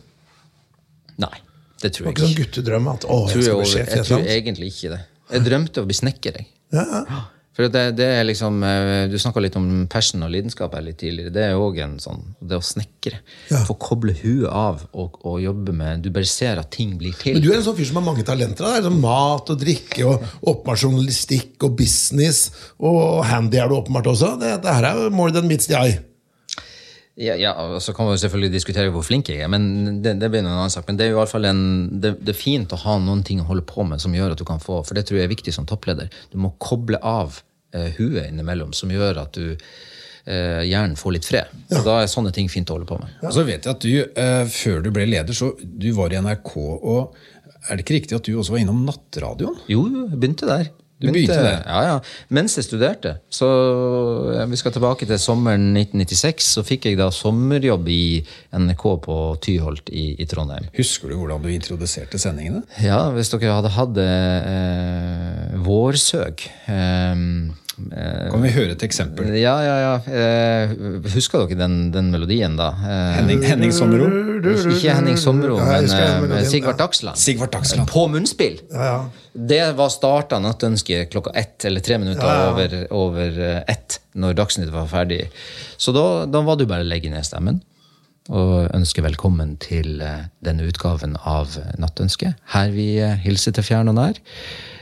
[1.23, 1.37] Nei,
[1.83, 4.11] det tror jeg ikke sånn guttedrøm at å, jeg skal bli sjef i jeg et
[4.11, 5.05] tror egentlig ikke det.
[5.33, 6.42] Jeg drømte å bli snekker.
[6.42, 6.51] jeg.
[6.73, 7.23] Ja, ja.
[7.53, 10.97] For det, det er liksom, eh, Du snakka litt om passion og lidenskap her litt
[11.03, 11.33] tidligere.
[11.35, 13.18] Det er òg en sånn Det å snekre.
[13.51, 13.61] Ja.
[13.68, 17.37] Få koble huet av og, og jobbe med Du bare ser at ting blir til.
[17.37, 18.64] Men du er en sånn fyr som har mange talenter.
[18.64, 18.81] Da.
[18.87, 22.47] Sånn mat og drikke og journalistikk og business.
[22.81, 24.33] Og handy er du åpenbart også.
[24.40, 26.01] Det, det her er more than meets the eye.
[27.20, 30.31] Ja, ja, og Så kan vi selvfølgelig diskutere hvor flink jeg er, men det, det
[30.33, 30.87] blir en annen sak.
[30.88, 31.64] Men det er jo i alle fall en,
[32.01, 34.40] det, det er fint å ha noen ting å holde på med som gjør at
[34.40, 36.12] du kan få For det tror jeg er viktig som toppleder.
[36.33, 37.42] Du må koble av
[37.77, 41.53] eh, huet innimellom, som gjør at du eh, hjernen får litt fred.
[41.68, 43.12] Så Da er sånne ting fint å holde på med.
[43.20, 46.20] Og så vet jeg at du, eh, før du ble leder, så du var i
[46.22, 49.61] NRK, og er det ikke riktig at du også var innom nattradioen?
[49.70, 50.72] Jo, jo, jeg begynte der.
[51.03, 51.55] Du begynte det?
[51.67, 51.97] Ja, ja.
[52.33, 53.17] Mens jeg studerte.
[53.33, 53.49] Så
[54.37, 56.53] ja, Vi skal tilbake til sommeren 1996.
[56.57, 58.05] Så fikk jeg da sommerjobb i
[58.57, 60.69] NRK på Tyholt i, i Trondheim.
[60.77, 62.62] Husker du hvordan du introduserte sendingene?
[62.85, 65.59] Ja, hvis dere hadde hatt eh, eh, eh,
[67.73, 69.31] Kan vi høre et eksempel?
[69.41, 69.93] Ja, ja, ja.
[70.13, 70.75] Eh,
[71.15, 72.69] husker dere den, den melodien, da?
[72.77, 74.11] Eh, Henning, Henning Sommero?
[74.43, 76.79] Ikke Henning Sommero, men eh, melodien, Sigvart.
[76.83, 77.21] Dagsland.
[77.21, 77.89] Sigvart Dagsland.
[77.91, 78.61] På munnspill.
[78.75, 79.03] Ja, ja.
[79.33, 84.73] Det var starta nattønsket klokka ett eller tre minutter over, over eh, ett når Dagsnytt
[84.75, 85.25] var ferdig.
[85.81, 87.63] Så da, da var det jo bare å legge ned stemmen
[88.31, 92.39] og ønske velkommen til eh, denne utgaven av Nattønsket.
[92.55, 94.21] Her vi eh, hilser til fjern og nær.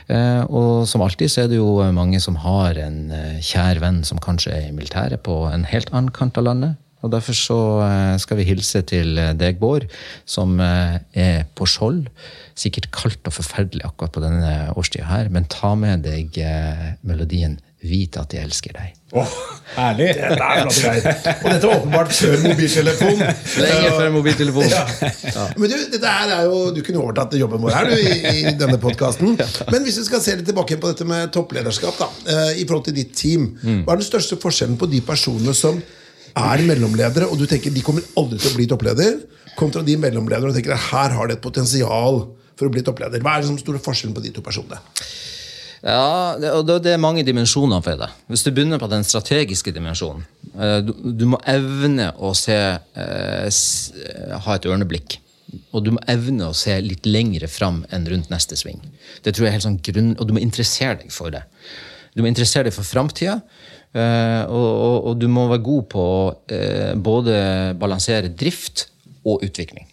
[0.09, 4.03] Eh, Og som alltid så er det jo mange som har en eh, kjær venn
[4.07, 6.77] som kanskje er i militæret på en helt annen kant av landet.
[7.01, 9.87] Og Derfor så eh, skal vi hilse til eh, deg, Bård,
[10.25, 12.05] som eh, er på Skjold.
[12.53, 17.57] Sikkert kaldt og forferdelig akkurat på denne årstida her, men ta med deg eh, melodien
[17.81, 18.97] 'Vit at jeg elsker deg'.
[19.17, 19.31] Åh,
[19.73, 20.11] herlig!
[20.13, 21.15] Det er flotte greier.
[21.33, 23.23] Og dette var åpenbart før mobiltelefon.
[23.63, 24.67] Lenge før mobiltelefon.
[24.69, 25.45] Ja.
[25.57, 28.53] Men du, dette her er jo, du kunne overtatt jobben vår her du, i, i
[28.59, 29.33] denne podkasten.
[29.73, 32.85] Men hvis vi skal se litt tilbake på dette med topplederskap da, eh, i forhold
[32.91, 35.81] til ditt team, hva er den største forskjellen på de personene som
[36.37, 39.17] er mellomledere, og du tenker de kommer aldri til å bli toppleder,
[39.57, 42.21] kontra de mellomledere og tenker at her har det et potensial
[42.53, 43.25] for å bli toppleder?
[43.25, 44.79] Hva er den store forskjellen på de to personene?
[45.81, 48.09] Ja, og det er mange dimensjoner for det.
[48.29, 50.21] Hvis du begynner på den strategiske dimensjonen
[50.53, 55.17] eh, Du, må evne å se eh, eh, Ha et ørneblikk.
[55.73, 58.77] Og du må evne å se litt lengre fram enn rundt neste sving.
[59.25, 61.41] Det tror jeg er helt sånn grunn, Og du må interessere deg for det.
[62.13, 63.37] Du må interessere deg for framtida,
[63.95, 66.17] og, og, og du må være god på å
[66.99, 67.35] både
[67.79, 68.85] balansere drift
[69.27, 69.87] og utvikling.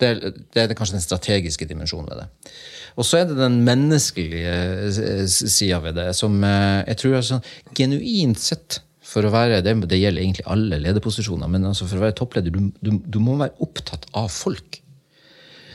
[0.00, 0.10] Det,
[0.52, 2.52] det er kanskje den strategiske dimensjonen ved det.
[2.98, 4.54] Og så er det den menneskelige
[4.88, 7.46] eh, sida ved det, som eh, jeg tror er sånn
[7.78, 8.80] genuint sett
[9.12, 12.54] for å være, det, det gjelder egentlig alle lederposisjoner, men altså for å være toppleder,
[12.54, 14.78] du, du, du må være opptatt av folk.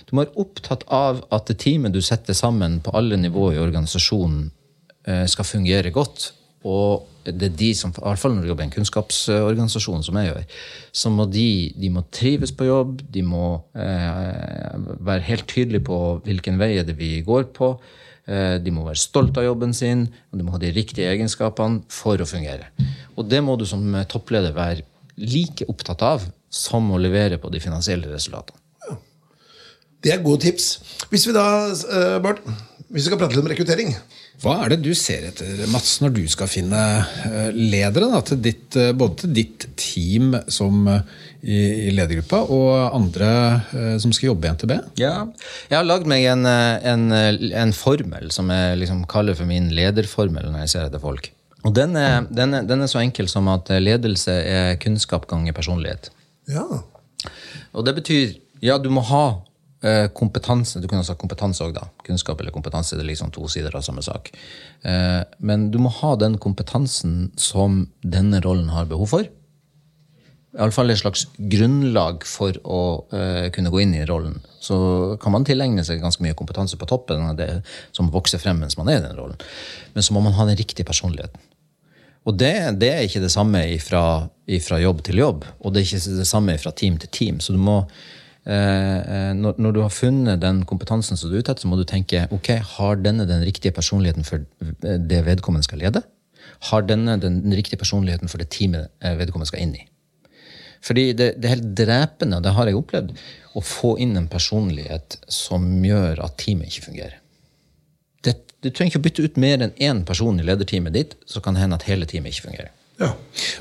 [0.08, 3.62] Du må være opptatt av at det teamet du setter sammen på alle nivåer i
[3.62, 4.48] organisasjonen,
[5.10, 6.32] eh, skal fungere godt.
[6.68, 10.20] Og det er de som, i hvert fall når du jobber i en kunnskapsorganisasjon, som
[10.20, 10.58] jeg gjør,
[10.96, 14.76] så må de, de må trives på jobb, de må eh,
[15.08, 17.74] være helt tydelige på hvilken vei det vi går på.
[18.28, 21.84] Eh, De må være stolt av jobben sin, og de må ha de riktige egenskapene
[21.92, 22.72] for å fungere.
[23.16, 24.86] Og det må du som eh, toppleder være
[25.18, 28.62] like opptatt av som å levere på de finansielle resultatene.
[30.04, 30.68] Det er gode tips.
[31.10, 32.44] Hvis vi da, eh, Bård,
[32.88, 33.96] hvis vi skal prate litt om rekruttering
[34.38, 36.82] Hva er det du ser etter, Mats, når du skal finne
[37.26, 38.10] eh, ledere?
[38.12, 41.08] Da, til ditt, eh, både til ditt team som eh,
[41.42, 43.30] i, i ledergruppa, og andre
[44.02, 44.74] som skal jobbe i NTB?
[45.02, 45.16] Ja,
[45.72, 50.50] jeg har lagd meg en, en, en formel som jeg liksom kaller for min lederformel
[50.52, 51.32] når jeg ser etter folk.
[51.66, 55.56] Og den er, den, er, den er så enkel som at ledelse er kunnskap ganger
[55.58, 56.12] personlighet.
[56.52, 56.66] Ja.
[57.74, 59.26] Og det betyr ja, du må ha
[60.14, 60.82] kompetanse.
[60.82, 61.88] Du kunne sagt kompetanse òg, da.
[62.08, 64.32] Kunnskap eller kompetanse det er liksom to sider av samme sak.
[64.84, 69.28] Eh, men du må ha den kompetansen som denne rollen har behov for.
[70.58, 72.82] Iallfall et slags grunnlag for å
[73.14, 74.40] eh, kunne gå inn i rollen.
[74.64, 74.78] Så
[75.22, 77.52] kan man tilegne seg ganske mye kompetanse på toppen av det
[77.96, 79.38] som vokser frem mens man er i den rollen.
[79.94, 81.44] Men så må man ha den riktige personligheten.
[82.28, 86.18] Og det, det er ikke det samme fra jobb til jobb, og det er ikke
[86.20, 87.38] det samme fra team til team.
[87.40, 91.52] Så du må, eh, når, når du har funnet den kompetansen som du er ute
[91.52, 94.46] etter, så må du tenke ok, har denne den riktige personligheten for
[94.80, 96.04] det vedkommende skal lede?
[96.72, 99.84] Har denne den riktige personligheten for det teamet eh, vedkommende skal inn i?
[100.86, 103.14] Fordi det, det er helt drepende, og det har jeg opplevd,
[103.58, 107.18] å få inn en personlighet som gjør at teamet ikke fungerer.
[108.24, 111.42] Det, du trenger ikke å bytte ut mer enn én person i lederteamet ditt, så
[111.44, 112.74] kan det hende at hele teamet ikke fungerer.
[112.98, 113.12] Ja.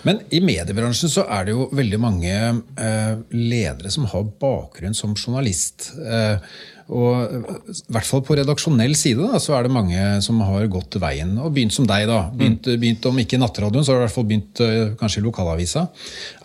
[0.03, 5.13] Men i mediebransjen så er det jo veldig mange eh, ledere som har bakgrunn som
[5.17, 5.91] journalist.
[6.01, 6.41] Eh,
[6.87, 7.33] og
[7.67, 11.35] i hvert fall på redaksjonell side da, så er det mange som har gått veien
[11.43, 12.07] og begynt som deg.
[12.09, 12.29] da.
[12.31, 15.21] Begynt, begynt om ikke i nattradioen, så har du i hvert fall begynt eh, kanskje
[15.21, 15.89] i lokalavisa.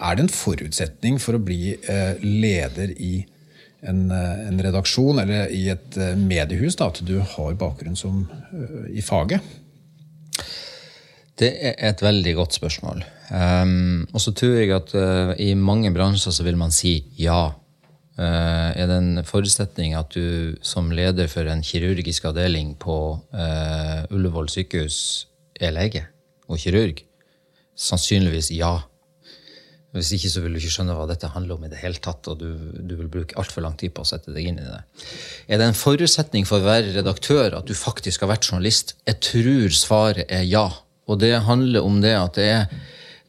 [0.01, 3.21] Er det en forutsetning for å bli eh, leder i
[3.81, 8.25] en, eh, en redaksjon eller i et eh, mediehus da, at du har bakgrunn som,
[8.51, 9.45] eh, i faget?
[11.41, 13.01] Det er et veldig godt spørsmål.
[13.31, 17.47] Um, og så tror jeg at uh, i mange bransjer så vil man si ja.
[18.19, 22.97] Uh, er det en forutsetning at du som leder for en kirurgisk avdeling på
[23.33, 24.99] uh, Ullevål sykehus
[25.57, 26.03] er lege
[26.51, 27.01] og kirurg?
[27.73, 28.75] Sannsynligvis ja.
[29.95, 32.29] Hvis ikke så vil du ikke skjønne hva dette handler om i det hele tatt,
[32.31, 34.77] og du, du vil bruke altfor lang tid på å sette deg inn i det.
[35.51, 38.95] Er det en forutsetning for å være redaktør at du faktisk har vært journalist?
[39.09, 40.69] Jeg tror svaret er ja.
[41.11, 42.77] Og det handler om det at det er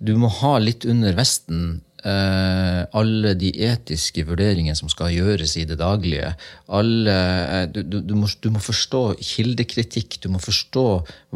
[0.03, 5.65] Du må ha litt under vesten eh, alle de etiske vurderingene som skal gjøres i
[5.69, 6.33] det daglige.
[6.75, 7.15] Alle,
[7.45, 10.19] eh, du, du, du, må, du må forstå kildekritikk.
[10.25, 10.87] Du må forstå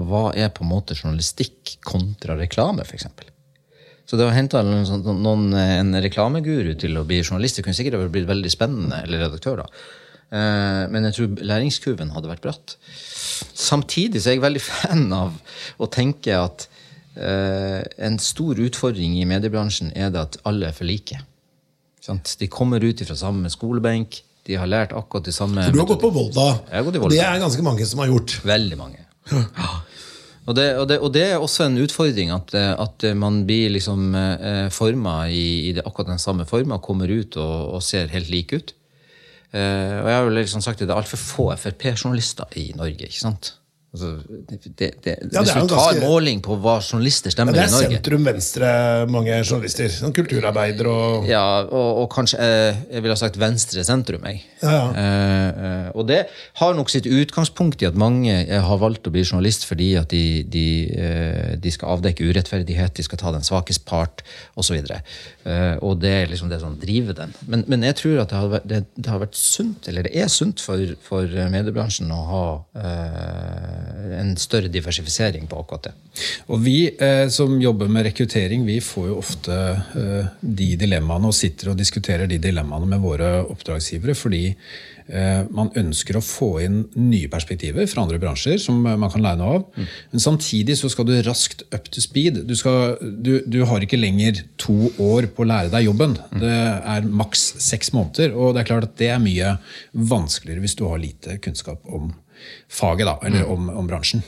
[0.02, 3.06] hva er på en måte journalistikk kontra reklame, f.eks.
[4.06, 7.78] Så det å hente noen, sånn- noen, en reklameguru til å bli journalist, det kunne
[7.78, 9.87] sikkert blitt veldig spennende, eller redaktør, da.
[10.32, 12.76] Eh, Men jeg tror læringskurven hadde vært bratt.
[13.54, 15.36] Samtidig så er jeg veldig fan av
[15.78, 16.66] å tenke at
[17.16, 21.20] eh, en stor utfordring i mediebransjen er det at alle er for like.
[22.06, 25.64] De kommer ut fra samme skolebenk, de har lært akkurat de samme.
[25.74, 26.52] Du har gått på Volda.
[26.70, 27.14] Gått Volda.
[27.16, 28.36] Det er ganske mange som har gjort.
[28.46, 29.02] Veldig mange.
[29.32, 29.72] Ja.
[30.46, 34.14] Og det, og, det, og det er også en utfordring at, at man blir liksom
[34.14, 38.30] eh, forma i, i det, akkurat den samme forma, kommer ut og, og ser helt
[38.30, 38.70] like ut.
[39.52, 43.09] Eh, og jeg har jo liksom sagt at det er altfor få Frp-journalister i Norge.
[43.09, 43.54] ikke sant?
[43.96, 44.11] Altså,
[44.76, 47.96] det, det, Ja, hvis du tar ganske- måling på hva journalister stemmer Ja, Norge det
[47.96, 48.68] er sentrum-venstre,
[49.09, 49.88] mange journalister.
[49.88, 54.26] Sånn kulturarbeider og Ja, og, og kanskje eh, jeg ville ha sagt venstre sentrum.
[54.28, 54.42] Jeg.
[54.61, 54.85] Ja, ja.
[54.92, 56.20] Eh, eh, og det
[56.61, 60.12] har nok sitt utgangspunkt i at mange eh, har valgt å bli journalist fordi at
[60.12, 64.20] de, de, eh, de skal avdekke urettferdighet, de skal ta den svakes part
[64.61, 64.76] osv.
[65.46, 67.32] Uh, og det er liksom det som driver den.
[67.46, 70.12] Men, men jeg tror at det har, vært, det, det har vært sunt, eller det
[70.18, 72.42] er sunt for, for mediebransjen å ha
[72.82, 73.86] eh,
[74.20, 75.94] en større diversifisering på akkurat det.
[76.53, 79.57] Og vi eh, som jobber med rekruttering, vi får jo ofte
[80.01, 84.57] eh, de dilemmaene og sitter og diskuterer de dilemmaene med våre oppdragsgivere, fordi eh,
[85.54, 89.40] man ønsker å få inn nye perspektiver fra andre bransjer som eh, man kan lære
[89.40, 89.86] noe av.
[90.12, 92.42] Men samtidig så skal du raskt up to speed.
[92.48, 96.16] Du, skal, du, du har ikke lenger to år på å lære deg jobben.
[96.42, 96.54] Det
[96.96, 99.56] er maks seks måneder, og det er klart at det er mye
[99.92, 102.12] vanskeligere hvis du har lite kunnskap om
[102.68, 104.24] faget, da, eller om, om bransjen.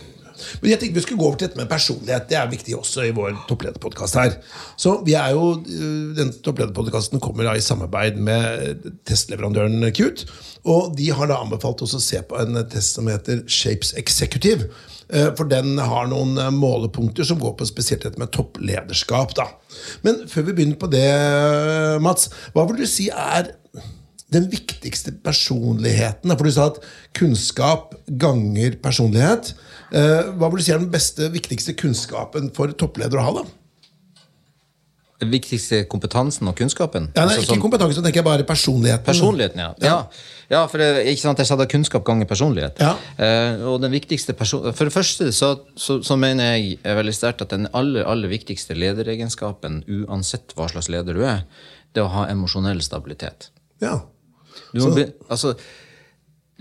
[0.62, 2.28] Men jeg tenkte vi skulle gå over til dette med personlighet.
[2.30, 4.36] Det er viktig også i vår topplederpodkast her.
[4.76, 10.26] Så vi er jo, øh, Den topplederpodkasten kommer da i samarbeid med testleverandøren Qt.
[10.64, 14.68] Og de har da anbefalt oss å se på en test som heter Shapes Executive.
[15.08, 19.34] Eh, For den har noen eh, målepunkter som går på spesielt dette med topplederskap.
[19.38, 19.48] da.
[20.04, 21.08] Men før vi begynner på det,
[22.04, 23.54] Mats, hva vil du si er
[24.32, 26.34] den viktigste personligheten?
[26.34, 26.82] For du sa at
[27.16, 29.54] kunnskap ganger personlighet.
[29.92, 33.42] Eh, Hva vil du si er den beste, viktigste kunnskapen for toppledere å ha?
[33.42, 33.46] da?
[35.18, 37.08] Den viktigste kompetansen og kunnskapen.
[37.16, 39.04] Ja, nei, Altså ikke sånn- kompetanse, så tenker jeg bare personligheten.
[39.04, 39.74] Personligheten, ja.
[39.82, 39.96] ja.
[40.48, 42.78] ja for ikke sant, Jeg sa da kunnskap ganger personlighet.
[42.78, 42.92] Ja.
[43.18, 47.14] Eh, og den viktigste person For det første så, så, så mener jeg er veldig
[47.16, 51.42] sterkt at den aller, aller viktigste lederegenskapen, uansett hva slags leder du er,
[51.92, 53.50] det er å ha emosjonell stabilitet.
[53.82, 54.02] Ja.
[54.70, 55.56] Du be, altså,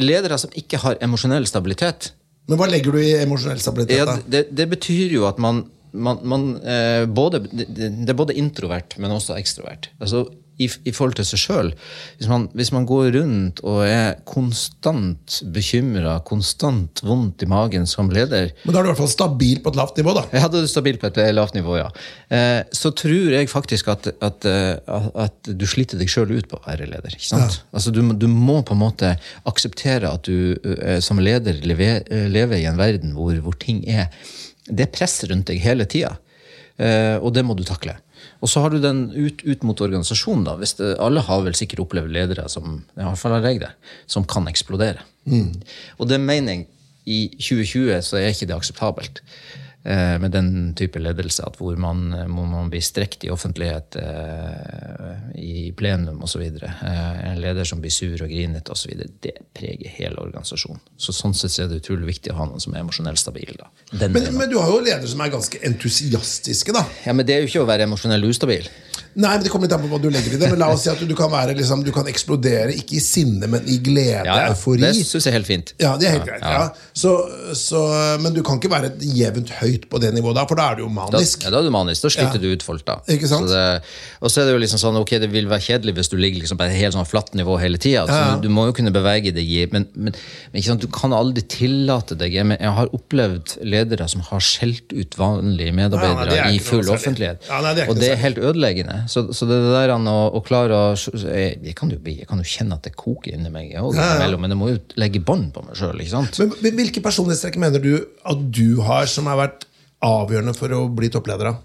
[0.01, 2.13] ledere som ikke har emosjonell stabilitet,
[2.47, 3.99] Men hva legger du i emosjonell stabilitet?
[3.99, 8.37] ja, det, det betyr jo at man, man, man eh, både, det, det er både
[8.39, 9.89] introvert, men også ekstrovert.
[9.99, 10.25] Altså,
[10.59, 11.67] i, I forhold til seg sjøl.
[12.17, 18.09] Hvis, man- hvis man går rundt og er konstant bekymra, konstant vondt i magen som
[18.09, 20.23] leder Men da er du i hvert fall stabil på et lavt nivå, da.
[20.33, 21.87] jeg hadde det stabilt på et lavt nivå, ja.
[22.33, 26.57] Eh, så tror jeg faktisk at, at, at, at du sliter deg sjøl ut på
[26.57, 27.13] å være leder.
[27.13, 27.59] ikke sant?
[27.71, 29.13] Altså, du, du må på en måte
[29.47, 33.83] akseptere at du eh, som leder lever, eh, lever i en verden hvor, hvor ting
[33.87, 34.09] er
[34.67, 36.15] Det er press rundt deg hele tida.
[36.77, 37.93] Eh, og det må du takle.
[38.41, 40.45] Og så har du den ut, ut mot organisasjonen.
[40.47, 43.73] da, det, Alle har vel sikkert opplevd ledere som i hvert fall har jeg det,
[44.07, 45.05] som kan eksplodere.
[45.97, 46.67] Og det er mening
[47.07, 49.21] i 2020 så er ikke det akseptabelt.
[49.87, 55.13] Eh, med den type ledelse, at hvor man, må man bli strekt i offentlighet, eh,
[55.39, 56.43] i plenum osv.
[56.43, 58.93] Eh, en leder som blir sur og grinete osv.
[59.23, 60.81] Det preger hele organisasjonen.
[60.97, 63.55] Så sånn sett er det utrolig viktig å ha noen som er emosjonelt stabil.
[63.93, 66.85] Men, men du har jo ledere som er ganske entusiastiske, da.
[67.07, 68.67] ja, men det er jo ikke å være emosjonell ustabil.
[69.17, 70.49] Nei, men Det kommer litt an på hva du legger i det.
[70.53, 73.01] Men la oss si at du, du kan, være, liksom, du kan eksplodere, ikke i
[73.03, 74.51] sinne, men i glede, Ja, ja.
[74.53, 74.81] eufori.
[74.83, 75.73] Det syns jeg er helt fint.
[75.81, 76.43] Ja, det er helt greit.
[76.45, 76.67] Ja.
[76.97, 77.13] Så,
[77.57, 77.81] så,
[78.23, 80.83] men du kan ikke være jevnt høyt på det nivået da, for da er du
[80.85, 81.43] jo Da, manisk.
[81.45, 82.05] ja, da er du manisk.
[82.07, 82.99] Da sliter du ut folk, da.
[83.13, 83.49] Ikke sant?
[83.49, 83.83] Så det,
[84.21, 86.41] og så er det jo liksom sånn, ok, det vil være kjedelig hvis du ligger
[86.43, 88.05] liksom på et helt sånn flatt nivå hele tida.
[88.09, 88.37] Ja.
[88.41, 90.15] Du, må jo kunne bevege deg i Men, men,
[90.53, 90.81] men sant?
[90.81, 95.73] du kan aldri tillate deg jeg, jeg har opplevd ledere som har skjelt ut vanlige
[95.75, 97.43] medarbeidere nei, er i full offentlighet.
[97.49, 98.86] Ja, nei, det og det er helt ødeleggende.
[99.11, 102.47] Så, så det der å, å klare å jeg, jeg, kan jo, jeg kan jo
[102.47, 104.39] kjenne at det koker inni meg, jeg også, Ja, ja.
[104.39, 105.99] men jeg må jo legge bånd på meg sjøl.
[106.63, 107.93] Hvilke personlighetstrekk mener du
[108.27, 109.67] at du har som har vært
[110.05, 111.51] avgjørende for å bli toppleder?
[111.51, 111.55] da?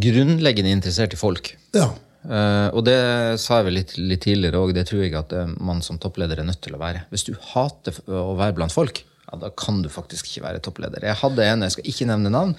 [0.00, 1.52] Grunnleggende interessert i folk.
[1.76, 1.90] Ja.
[2.20, 2.98] Uh, og det
[3.40, 6.42] sa jeg vel litt, litt tidligere òg, det tror jeg at eh, man som toppleder
[6.42, 7.06] er nødt til å være.
[7.12, 11.04] Hvis du hater å være blant folk, ja, da kan du faktisk ikke være toppleder.
[11.06, 12.54] Jeg hadde en, jeg skal ikke nevne navn,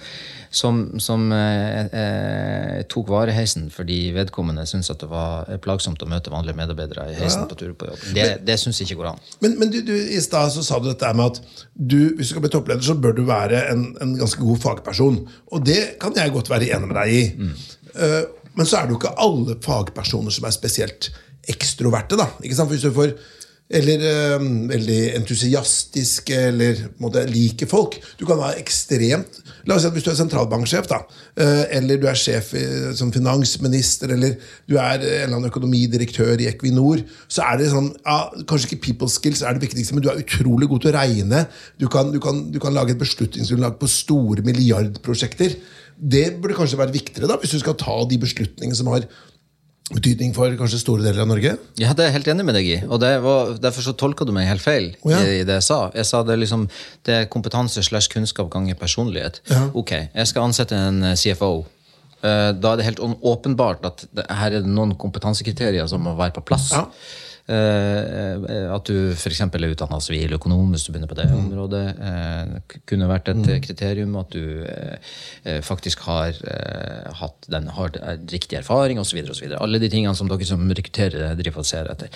[0.50, 6.32] som, som eh, eh, tok heisen fordi vedkommende syntes at det var plagsomt å møte
[6.32, 8.04] vanlige medarbeidere i heisen på tur på jobb.
[8.16, 9.22] Det, det syns ikke går an.
[9.44, 12.34] Men, men du, du, i stad så sa du dette med at du, hvis du
[12.34, 15.20] skal bli toppleder, så bør du være en, en ganske god fagperson.
[15.52, 17.24] Og det kan jeg godt være enig med deg i.
[17.96, 18.22] Eh,
[18.56, 21.12] men så er det jo ikke alle fagpersoner som er spesielt
[21.52, 22.18] ekstroverte.
[22.20, 22.68] da, ikke sant?
[22.68, 23.14] For Hvis du får
[23.72, 27.98] eller eh, veldig entusiastiske, eller på liker folk.
[28.20, 30.98] Du kan være ekstremt La oss si at Hvis du er sentralbanksjef, da,
[31.38, 32.64] eh, eller du er sjef i,
[32.98, 34.34] som finansminister, eller
[34.66, 38.16] du er en eller annen økonomidirektør i Equinor, så er det sånn ja,
[38.48, 41.44] Kanskje ikke people skills er det viktigste, men du er utrolig god til å regne.
[41.78, 45.54] Du kan, du kan, du kan lage et beslutningsgrunnlag på store milliardprosjekter.
[46.02, 49.06] Det burde kanskje være viktigere da, hvis du skal ta de beslutningene som har
[49.90, 51.56] betydning for kanskje store deler av Norge.
[51.80, 52.78] Ja, det er jeg helt enig med deg i.
[52.86, 55.18] Og det var, Derfor så tolka du meg helt feil oh, ja.
[55.20, 55.80] i, i det jeg sa.
[55.96, 56.68] Jeg sa det liksom,
[57.08, 59.42] det er kompetanse slash kunnskap ganger personlighet.
[59.50, 59.66] Ja.
[59.74, 61.52] Ok, jeg skal ansette en eh, CFO.
[62.22, 66.14] Eh, Da er det helt åpenbart at det, her er det noen kompetansekriterier som må
[66.18, 66.70] være på plass.
[66.72, 66.86] Ja.
[67.50, 69.40] Eh, at du f.eks.
[69.42, 71.82] er utdanna siviløkonom hvis du begynner på det området.
[71.98, 74.14] eh, kunne vært et eh, kriterium.
[74.20, 74.96] At du eh,
[75.44, 79.18] eh, faktisk har eh, hatt den, har eh, riktig erfaring osv.
[79.58, 82.12] Alle de tingene som dere som rekrutterer driver og ser etter.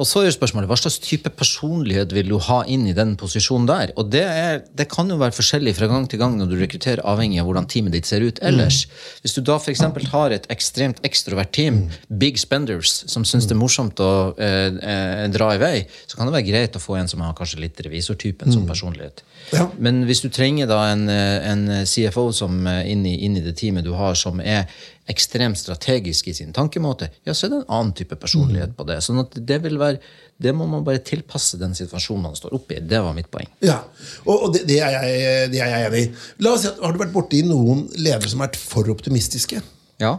[0.00, 3.16] Og så er jo spørsmålet hva slags type personlighet vil du ha inn i den
[3.20, 3.94] posisjonen der?
[4.00, 7.04] Og det, er, det kan jo være forskjellig fra gang til gang når du rekrutterer,
[7.04, 8.86] avhengig av hvordan teamet ditt ser ut ellers.
[9.20, 9.84] Hvis du da f.eks.
[10.14, 14.10] har et ekstremt ekstrovert team, big spenders, som syns det er morsomt å
[14.40, 15.74] eh, eh, dra i vei,
[16.06, 19.24] så kan det være greit å få en som har kanskje litt revisortypen som personlighet.
[19.54, 19.66] Ja.
[19.78, 23.44] Men hvis du trenger da en, eh, en CFO som eh, inn i, inn i
[23.44, 24.70] det teamet du har, som er
[25.10, 29.00] ekstremt strategisk i sin tankemåte, ja, så er det en annen type personlighet på det.
[29.02, 29.98] Sånn at det vil være
[30.40, 32.80] det må man bare tilpasse den situasjonen man står oppe i.
[32.80, 33.48] Det var mitt poeng.
[33.60, 33.82] Ja,
[34.24, 36.08] og, det, det, er jeg, det er jeg enig i.
[36.46, 39.60] La oss si at, Har du vært borti noen ledere som har vært for optimistiske?
[40.00, 40.14] Ja.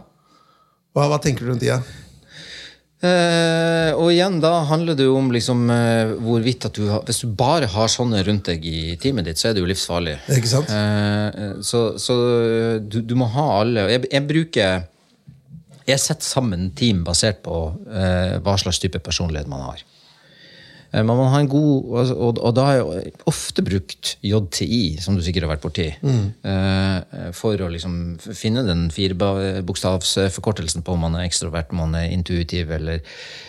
[0.94, 1.80] Hva, hva tenker du rundt tida?
[3.02, 7.24] Eh, og igjen, da handler det jo om liksom, eh, hvorvidt at du har Hvis
[7.24, 10.20] du bare har sånne rundt deg i teamet ditt, så er det jo livsfarlig.
[10.36, 10.70] Ikke sant?
[10.70, 12.14] Eh, eh, så så
[12.78, 13.88] du, du må ha alle.
[13.90, 14.86] Jeg, jeg bruker
[15.82, 17.56] Jeg setter sammen team basert på
[17.90, 19.82] eh, hva slags type personlighet man har.
[20.92, 25.16] Eh, Man har en god, og, og, og da har jeg ofte brukt JTI, som
[25.16, 27.32] du sikkert har vært borti, mm.
[27.36, 27.94] for å liksom
[28.36, 33.00] finne den firebokstavsforkortelsen på om man er ekstrovert, man er intuitiv, eller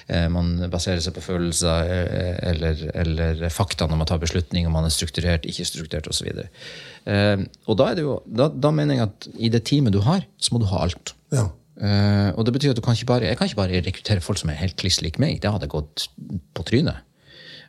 [0.08, 4.78] eh, man baserer seg på følelser, eh, eller, eller fakta når man tar beslutning, om
[4.78, 6.30] man er strukturert, ikke strukturert osv.
[6.34, 10.02] Eh, og da, er det jo, da, da mener jeg at i det teamet du
[10.06, 11.16] har, så må du ha alt.
[11.34, 11.50] Ja.
[11.74, 14.38] Uh, og det betyr at du kan ikke bare, jeg kan ikke bare rekruttere folk
[14.38, 15.40] som er helt kliss lik meg.
[15.42, 16.06] Det hadde gått
[16.54, 17.02] på trynet.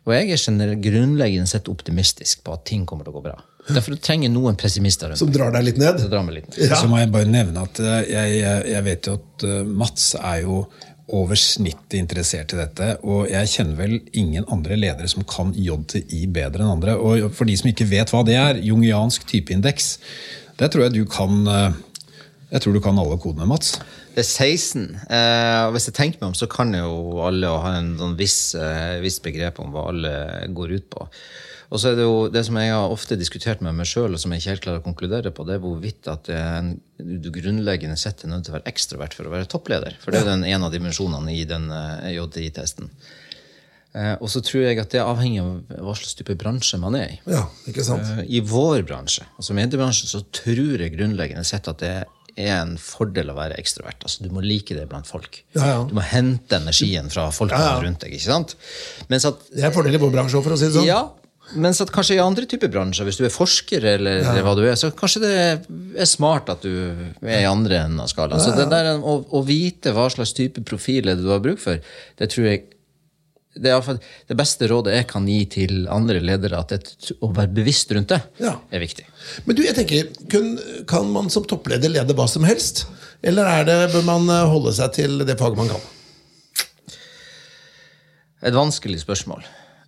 [0.05, 3.37] Og jeg er generelt grunnleggende sett optimistisk på at ting kommer til å gå bra.
[3.65, 5.97] Derfor trenger noen pessimister rundt Som drar deg litt ned?
[6.03, 6.59] Så, drar meg litt ned.
[6.67, 6.77] Ja.
[6.77, 10.11] Så må jeg bare nevne at eh, jeg, jeg, jeg vet jo at eh, Mats
[10.21, 10.59] er jo
[11.15, 12.91] over snittet interessert i dette.
[13.09, 16.97] Og jeg kjenner vel ingen andre ledere som kan JTI bedre enn andre.
[16.97, 19.91] Og for de som ikke vet hva det er, jungiansk typeindeks,
[20.61, 21.83] det tror jeg du kan eh,
[22.55, 23.79] Jeg tror du kan alle kodene, Mats.
[24.15, 24.85] Det er 16.
[25.11, 28.55] Eh, og hvis jeg tenker meg om, så kan jo alle ha en sånn viss,
[28.55, 30.15] eh, viss begrep om hva alle
[30.55, 31.09] går ut på.
[31.75, 34.21] Og så er det jo det som jeg har ofte diskutert med meg sjøl, og
[34.23, 36.71] som jeg ikke helt klarer å konkludere på, det er hvorvidt at det er en,
[37.03, 39.99] du grunnleggende sett er nødt til å være ekstrovert for å være toppleder.
[39.99, 42.93] For det er jo den ene av dimensjonene i den eh, JDI-testen.
[43.95, 47.17] Eh, og så tror jeg at det avhenger av hva slags type bransje man er
[47.17, 47.19] i.
[47.35, 48.07] Ja, ikke sant?
[48.21, 52.77] Eh, I vår bransje, altså mediebransjen, så tror jeg grunnleggende sett at det er en
[52.81, 54.03] fordel å være ekstrovert.
[54.03, 55.43] Altså, du må like det blant folk.
[55.55, 55.83] Ja, ja.
[55.87, 58.17] Du må hente energien fra folkene Ja, rundt deg.
[58.17, 58.57] ikke sant?
[59.07, 60.89] At Det er fordel i vår bransje òg, for å si det sånn.
[60.89, 61.03] ja,
[61.61, 64.65] mens at kanskje i andre typer bransjer, hvis du er forsker, eller, eller hva du
[64.65, 65.33] er, så kanskje det
[66.01, 66.73] er smart at du
[67.23, 68.41] er i andre enden av skalaen.
[68.43, 71.79] Så det der å, å vite hva slags type profil er du har bruk for,
[72.19, 72.65] det tror jeg
[73.57, 73.99] det, er
[74.29, 78.09] det beste rådet jeg kan gi til andre ledere, at det, å være bevisst rundt
[78.15, 78.57] det, Ja.
[78.71, 79.05] er viktig.
[79.47, 80.55] Men du, jeg tenker, kun,
[80.91, 82.87] Kan man som toppleder lede hva som helst?
[83.23, 85.81] Eller er det, bør man eh, holde seg til det faget man kan?
[88.45, 89.45] Et vanskelig spørsmål.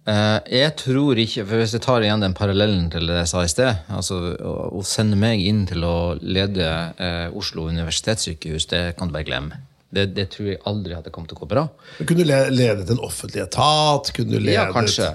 [0.08, 3.42] Eh, Jeg tror ikke, for Hvis jeg tar igjen den parallellen til det jeg sa
[3.44, 6.64] i sted altså Å å sende meg inn til å lede
[6.96, 9.58] eh, Oslo universitetssykehus, det kan du bare glemme.
[9.96, 11.66] Det, det tror jeg aldri hadde kommet til å gå bra.
[11.98, 14.12] Kunne du le- ledet en offentlig etat?
[14.16, 15.10] Kunne du ledet Ja, kanskje.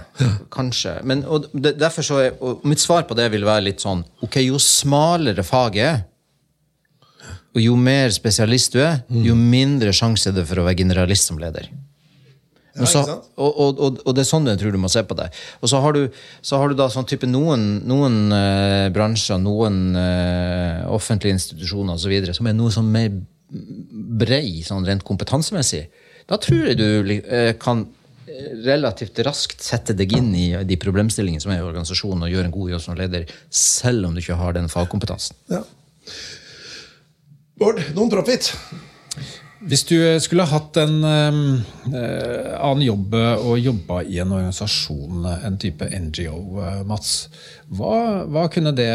[0.54, 0.96] kanskje.
[1.08, 4.40] Men, og derfor så er, og mitt svar på det vil være litt sånn Ok,
[4.46, 6.02] jo smalere faget er,
[7.52, 11.28] og jo mer spesialist du er, jo mindre sjanse er det for å være generalist
[11.28, 11.66] som leder.
[12.72, 13.02] Ja, så,
[13.36, 15.26] og, og, og det er sånn jeg tror du må se på det.
[15.60, 16.06] Og så har du,
[16.48, 22.32] så har du da sånn type noen, noen eh, bransjer, noen eh, offentlige institusjoner osv.
[22.32, 23.12] som er noe sånn mer
[23.52, 25.86] brei, sånn rent kompetansemessig.
[26.30, 27.84] Da tror jeg du eh, kan
[28.28, 32.50] eh, relativt raskt sette deg inn i de problemstillingene som er i organisasjonen, og gjøre
[32.50, 35.36] en god jobb som leder, selv om du ikke har den fagkompetansen.
[35.52, 35.66] Ja.
[37.62, 38.54] Bård, non-profit.
[39.62, 41.34] Hvis du skulle hatt en eh,
[42.58, 47.28] annen jobb og jobba i en organisasjon, en type NGO, eh, Mats,
[47.70, 48.90] hva, hva, kunne det,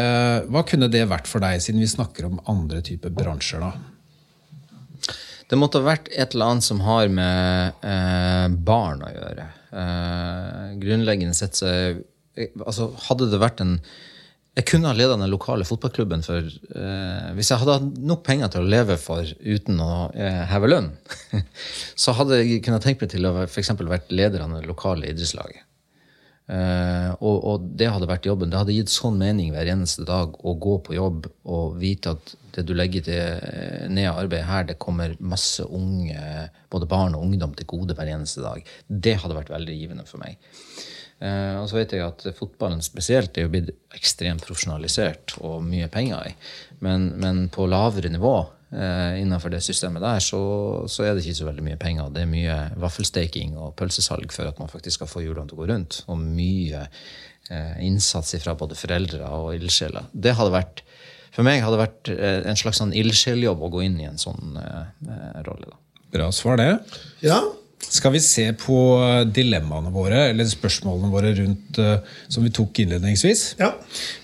[0.51, 3.63] hva kunne det vært for deg, siden vi snakker om andre typer bransjer?
[3.63, 3.96] da?
[5.47, 9.47] Det måtte ha vært et eller annet som har med eh, barn å gjøre.
[9.71, 13.73] Eh, grunnleggende sett så eh, altså, Hadde det vært en
[14.55, 18.51] Jeg kunne ha leda den lokale fotballklubben for eh, Hvis jeg hadde hatt nok penger
[18.53, 20.91] til å leve for uten å eh, heve lønn,
[22.01, 25.63] så hadde jeg kunnet tenke meg til å eksempel vært leder av det lokale idrettslaget.
[26.47, 28.51] Eh, og, og det hadde vært jobben.
[28.51, 32.35] Det hadde gitt sånn mening hver eneste dag å gå på jobb og vite at
[32.57, 37.15] det du legger til, eh, ned av arbeid her, det kommer masse unge, både barn
[37.15, 38.65] og ungdom, til gode hver eneste dag.
[38.89, 40.41] Det hadde vært veldig givende for meg.
[41.17, 45.87] Uh, og så vet jeg at fotballen spesielt er jo blitt ekstremt profesjonalisert og mye
[45.89, 46.33] penger i.
[46.85, 50.41] Men, men på lavere nivå uh, innenfor det systemet der, så,
[50.85, 52.11] så er det ikke så veldig mye penger.
[52.13, 55.63] Det er mye vaffelsteking og pølsesalg for at man faktisk skal få hjulene til å
[55.63, 56.03] gå rundt.
[56.05, 60.11] Og mye uh, innsats fra både foreldre og ildsjeler.
[60.13, 60.85] Det hadde vært,
[61.35, 64.19] for meg hadde det vært eh, en slags sånn ildsjeljobb å gå inn i en
[64.21, 65.69] sånn eh, eh, rolle.
[65.69, 65.79] da.
[66.17, 66.71] Bra svar, det.
[67.25, 67.41] Ja.
[67.77, 68.75] Skal vi se på
[69.29, 71.99] dilemmaene våre, eller spørsmålene våre rundt, eh,
[72.33, 73.43] som vi tok innledningsvis?
[73.59, 73.69] Ja.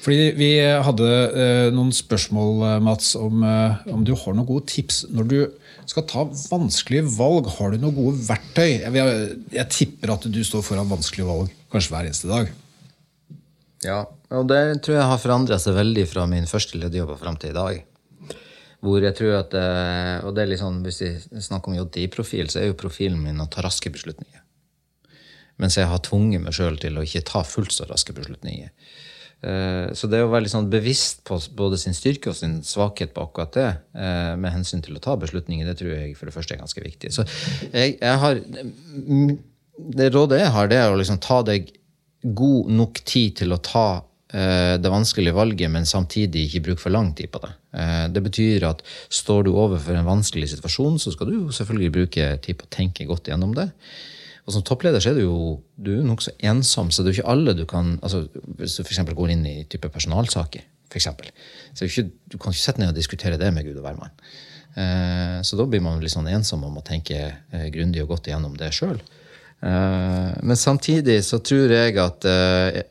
[0.03, 0.49] Fordi vi
[0.87, 5.29] hadde eh, noen spørsmål, eh, Mats, om, eh, om du har noen gode tips når
[5.29, 5.37] du
[5.85, 7.51] skal ta vanskelige valg.
[7.59, 8.79] Har du noen gode verktøy?
[8.81, 9.29] Jeg, jeg,
[9.59, 12.51] jeg tipper at du står foran vanskelige valg kanskje hver eneste dag.
[13.83, 14.03] Ja,
[14.33, 17.53] og det tror jeg har forandra seg veldig fra min første lederjobb og fram til
[17.53, 17.83] i dag.
[18.83, 22.49] Hvor jeg tror at, eh, og det er litt sånn, Hvis vi snakker om JTI-profil,
[22.51, 24.41] så er jo profilen min å ta raske beslutninger.
[25.61, 28.73] Mens jeg har tvunget meg sjøl til å ikke ta fullt så raske beslutninger.
[29.43, 33.13] Eh, Så det å være litt sånn bevisst på både sin styrke og sin svakhet
[33.13, 36.33] på akkurat det, eh, med hensyn til å ta beslutninger, det tror jeg for det
[36.33, 37.11] første er ganske viktig.
[37.13, 37.23] Så
[37.71, 39.39] jeg, jeg har, mm,
[39.73, 41.71] Det rådet jeg har, det er å liksom ta deg
[42.23, 44.03] god nok tid til å ta
[44.33, 47.51] det vanskelige valget, men samtidig ikke bruke for lang tid på det.
[47.73, 52.27] Eh, det betyr at står du overfor en vanskelig situasjon, så skal du selvfølgelig bruke
[52.45, 53.69] tid på å tenke godt gjennom det.
[54.43, 55.37] Og som toppleder så er du jo
[55.79, 58.25] du er nokså ensom, så det er jo ikke alle du kan altså
[58.59, 58.99] Hvis du f.eks.
[59.15, 61.29] går inn i type personalsaker, for eksempel,
[61.73, 64.13] så ikke, du kan ikke sette ned og diskutere det med Gud og hvermann.
[64.75, 68.29] Eh, så da blir man litt sånn ensom om å tenke eh, grundig og godt
[68.29, 68.99] igjennom det sjøl.
[69.63, 72.87] Eh, men samtidig så tror jeg at eh, eh,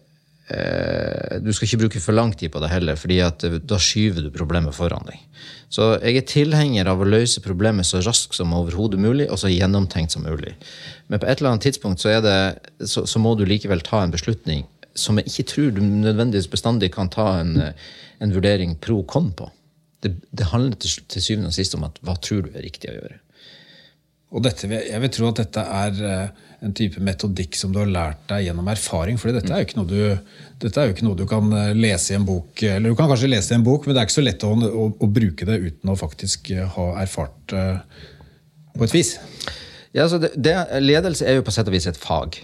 [0.51, 4.33] du skal ikke bruke for lang tid på det heller, fordi eh, da skyver du
[4.35, 5.21] problemet foran deg.
[5.73, 9.53] Så jeg er tilhenger av å løse problemet så raskt som overhodet mulig, og så
[9.53, 10.55] gjennomtenkt som mulig.
[11.09, 12.37] Men på et eller annet tidspunkt så, det,
[12.85, 14.67] så, så må du likevel ta en beslutning
[14.99, 17.91] som jeg ikke tror du nødvendigvis bestandig kan ta en, eh,
[18.21, 19.49] en vurdering pro con på.
[20.03, 22.91] Det, det handler til, til syvende og sist om at hva tror du er riktig
[22.91, 23.21] å gjøre.
[24.33, 27.91] Og dette, jeg vil tro at dette er eh, en type metodikk som du har
[27.91, 29.19] lært deg gjennom erfaring.
[29.19, 31.73] for dette er jo ikke noe du, dette er jo ikke noe du kan eh,
[31.75, 32.63] lese i en bok.
[32.63, 34.53] Eller du kan kanskje lese i en bok, men det er ikke så lett å,
[34.55, 38.05] å, å bruke det uten å faktisk eh, ha erfart uh,
[38.77, 39.17] på et vis.
[39.91, 40.55] Ja, altså det, det,
[40.85, 42.39] ledelse er jo på sett og vis et fag.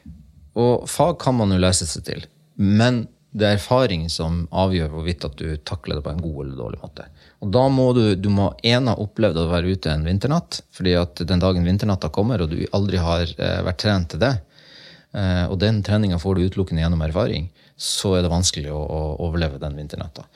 [0.58, 2.26] Og fag kan man jo lese seg til.
[2.58, 3.06] Men
[3.38, 6.80] det er erfaring som avgjør hvorvidt at du takler det på en god eller dårlig
[6.82, 7.06] måte.
[7.44, 10.96] Og da må du, du må en ha opplevd å være ute en vinternatt, fordi
[10.98, 14.32] at den dagen vinternatta kommer, og du aldri har eh, vært trent til det,
[15.14, 19.00] eh, og den treninga får du utelukkende gjennom erfaring, så er det vanskelig å, å
[19.28, 20.26] overleve den vinternatta.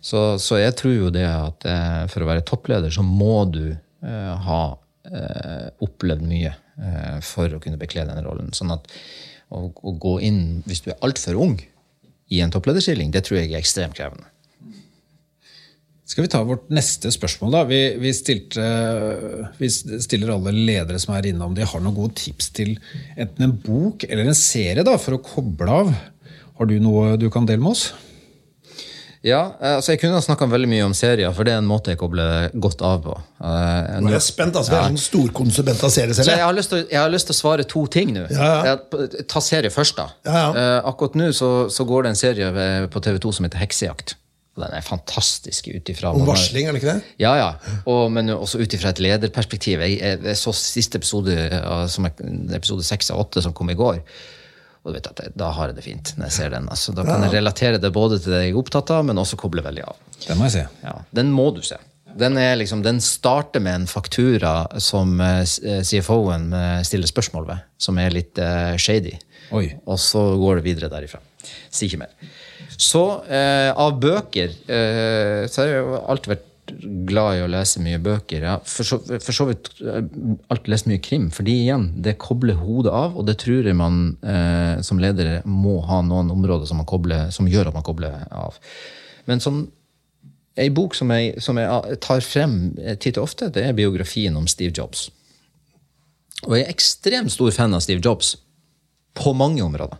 [0.00, 3.64] Så, så, jeg tror jo det at eh, for å være toppleder, så må du
[3.70, 4.62] eh, ha
[5.06, 8.50] eh, opplevd mye eh, for å kunne bekle den rollen.
[8.56, 8.90] Sånn at
[9.54, 11.58] å, å gå inn, hvis du er altfor ung,
[12.28, 14.28] i en topplederstilling, det tror jeg er ekstremt krevende.
[16.08, 17.62] Skal vi ta vårt neste spørsmål, da?
[17.68, 18.64] Vi, vi, stilte,
[19.58, 22.78] vi, stiller alle ledere som er inne, om de har noen gode tips til
[23.12, 25.92] enten en bok eller en serie da, for å koble av.
[26.58, 27.90] Har du noe du kan dele med oss?
[29.26, 31.92] Ja, eh, altså Jeg kunne ha snakka mye om serier, for det er en måte
[31.92, 33.16] jeg kobler godt av på.
[33.40, 34.72] Uh, nå er jeg spent, altså.
[34.72, 37.40] Vi er sånn storkonsulent av Så Jeg, har lyst til, jeg har lyst til å
[37.40, 38.28] svare to ting nå.
[38.30, 39.02] Ja, ja.
[39.30, 40.08] Ta serie først, da.
[40.28, 44.14] Ja, uh, akkurat nå så, så, går det en serie på TV2 som heter Heksejakt.
[44.58, 47.12] Og den er fantastisk ut ifra Om varsling, er det ikke det?
[47.22, 47.50] Ja, ja.
[47.90, 49.82] Og, men også ut ifra et lederperspektiv.
[49.86, 51.34] Jeg, jeg, jeg, så siste episode,
[51.90, 54.02] som episode seks av åtte, som kom i går.
[54.84, 56.68] Og du vet at Da har jeg det fint når jeg ser den.
[56.72, 59.38] Altså, da kan jeg relatere det både til det jeg er opptatt av, men også
[59.40, 60.00] koble veldig av.
[60.24, 60.64] Den må jeg se.
[60.84, 61.80] Ja, den må du se.
[62.18, 67.98] Den, liksom, den starter med en faktura som uh, CFO-en uh, stiller spørsmål ved, som
[68.00, 69.12] er litt uh, shady.
[69.54, 69.68] Oi.
[69.86, 71.20] Og så går det videre derifra.
[71.70, 72.32] Si ikke mer.
[72.78, 76.47] Så av bøker så har jeg jo alltid vært
[77.08, 78.44] glad i å lese mye bøker.
[78.44, 80.00] Ja, for, så, for så vidt eh,
[80.52, 81.28] alltid lest mye krim.
[81.34, 85.78] fordi igjen, det kobler hodet av, og det tror jeg man eh, som leder må
[85.88, 88.58] ha noen områder som, kobler, som, gjør at man kobler av.
[89.28, 89.66] Men sånn,
[90.58, 92.58] ei bok som jeg, som jeg tar frem
[92.98, 95.08] titt og ofte, det er biografien om Steve Jobs.
[96.46, 98.36] Og jeg er ekstremt stor fan av Steve Jobs
[99.18, 99.98] på mange områder.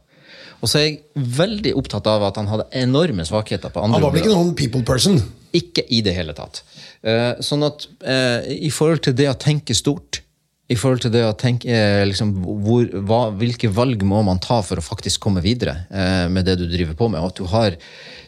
[0.58, 4.00] Og så er jeg veldig opptatt av at han hadde enorme svakheter på andre.
[4.00, 5.20] Han var vel ikke noen people person?
[5.54, 6.62] Ikke i det hele tatt.
[7.06, 10.22] Uh, sånn at uh, i forhold til det å tenke stort,
[10.68, 12.34] i forhold til det å tenke uh, liksom,
[12.66, 15.86] hvor, hva, Hvilke valg må man ta for å faktisk komme videre
[16.28, 17.22] med det du driver på med?
[17.22, 17.78] Og at du har,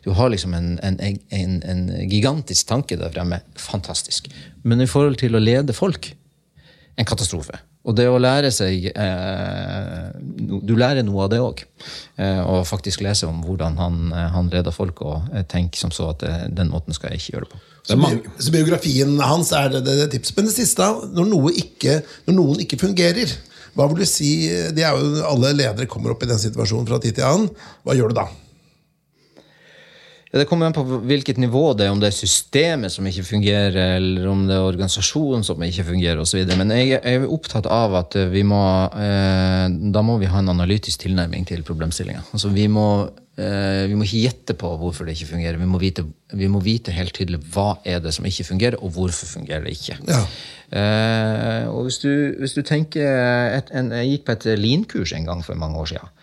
[0.06, 3.42] du har liksom en, en, en, en, gigantisk tanke der fremme.
[3.58, 4.30] Fantastisk.
[4.62, 6.12] Men i forhold til å lede folk
[6.96, 7.58] en katastrofe.
[7.88, 10.08] Og det å lære seg eh,
[10.68, 11.62] Du lærer noe av det òg.
[12.20, 15.92] Eh, og faktisk lese om hvordan han, eh, han leder folk, og eh, tenke som
[15.94, 17.62] så at det, eh, den måten skal jeg ikke gjøre det på.
[17.80, 17.96] Så,
[18.44, 20.36] så biografien hans er det, det, det tipset.
[20.36, 23.32] Men det siste, når, noe ikke, når noen ikke fungerer,
[23.72, 24.30] hva vil du si,
[24.74, 27.48] det er jo Alle ledere kommer opp i den situasjonen fra tid til annen.
[27.86, 28.28] Hva gjør du da?
[30.30, 33.26] Ja, Det kommer an på hvilket nivå det er, om det er systemet som ikke
[33.26, 36.44] fungerer, eller om det er organisasjonen som ikke fungerer osv.
[36.54, 38.60] Men jeg, er opptatt av at vi må,
[38.94, 42.22] eh, da må vi ha en analytisk tilnærming til problemstillinga.
[42.30, 45.58] Altså, vi, eh, vi må ikke gjette på hvorfor det ikke fungerer.
[45.58, 48.94] Vi må, vite, vi må vite helt tydelig hva er det som ikke fungerer, og
[48.94, 49.98] hvorfor fungerer det ikke.
[50.06, 50.22] Ja.
[50.70, 53.02] Eh, og hvis du, hvis du tenker
[53.58, 56.19] et, en, Jeg gikk på et lean-kurs en gang for mange år siden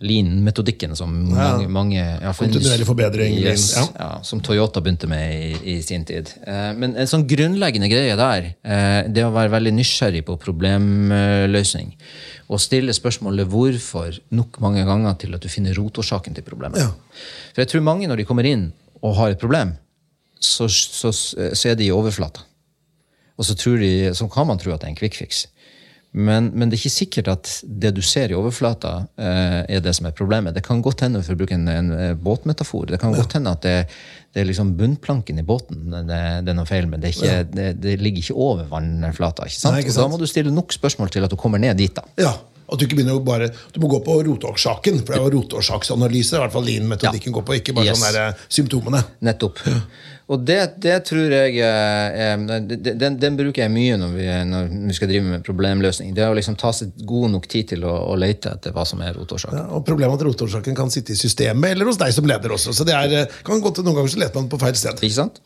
[0.00, 3.34] lean-metodikken som mange, mange ja, Kontinuerlig forbedring.
[3.36, 3.84] Yes, ja.
[3.98, 4.08] ja.
[4.24, 6.32] som Toyota begynte med i, i sin tid.
[6.48, 11.92] Eh, men en sånn grunnleggende greie der, eh, det å være veldig nysgjerrig på problemløsning.
[12.48, 16.80] Og stille spørsmålet hvorfor nok mange ganger til at du finner rotårsaken til problemet.
[16.80, 16.88] Ja.
[17.52, 18.70] For jeg tror mange, når de kommer inn
[19.04, 19.76] og har et problem,
[20.40, 22.46] så, så, så er de i overflata.
[23.36, 25.46] Og så, de, så kan man tro at det er en quick fix.
[26.10, 29.92] Men, men, det er ikke sikkert at det du ser i overflata, eh, er det
[29.94, 30.56] som er problemet.
[30.56, 33.52] Det kan godt hende, for å bruke en, en eh, båtmetafor, det kan godt hende
[33.54, 33.76] at det,
[34.34, 37.04] det er liksom bunnplanken i båten det, det er noe feil med.
[37.04, 37.46] Det, ikke, ja.
[37.46, 39.46] det, det, ligger ikke over vannflata.
[39.46, 39.76] ikke sant?
[39.76, 40.08] Nei, ikke sant?
[40.08, 41.94] da må du stille nok spørsmål til at du kommer ned dit.
[41.94, 42.06] da.
[42.18, 42.34] Ja.
[42.70, 45.00] At du ikke begynner å bare, du må gå på rotårsaken.
[45.02, 46.36] For det er jo rotårsaksanalyse.
[46.36, 47.36] i hvert fall Lean-metodikken ja.
[47.38, 47.98] går på, ikke bare yes.
[47.98, 49.02] sånne der, eh, symptomene.
[49.26, 49.62] Nettopp.
[50.30, 54.94] Og det, det, tror jeg er, den, den, bruker jeg mye når vi, når vi,
[54.94, 56.12] skal drive med problemløsning.
[56.14, 58.84] Det er å liksom ta seg god nok tid til å, å lete etter hva
[58.86, 59.58] som er rotårsaken.
[59.58, 62.54] Ja, og Problemet er at rotårsaken kan sitte i systemet eller hos deg som leder
[62.54, 62.76] også.
[62.76, 65.02] Så det er, kan gå til Noen ganger så leter man på feil sted.
[65.02, 65.42] Ikke sant?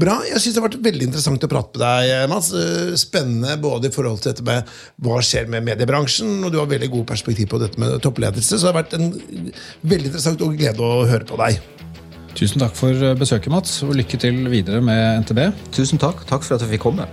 [0.00, 0.20] Bra.
[0.28, 2.52] Jeg syns det har vært veldig interessant å prate med deg, Mats.
[2.52, 4.68] Eh, spennende både i forhold til dette med
[5.00, 8.58] hva skjer med mediebransjen, og du har veldig god perspektiv på dette med toppledelse.
[8.58, 11.79] Så det har vært en veldig interessant og glede å høre på deg.
[12.40, 15.42] Tusen takk for besøket, Mats, og lykke til videre med NTB.
[15.76, 16.22] Tusen takk.
[16.24, 17.04] Takk for at jeg fikk komme.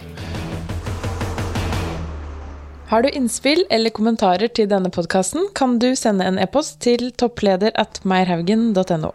[2.87, 7.75] Har du innspill eller kommentarer til denne podkasten, kan du sende en e-post til toppleder
[7.75, 9.11] at meierhaugen.no.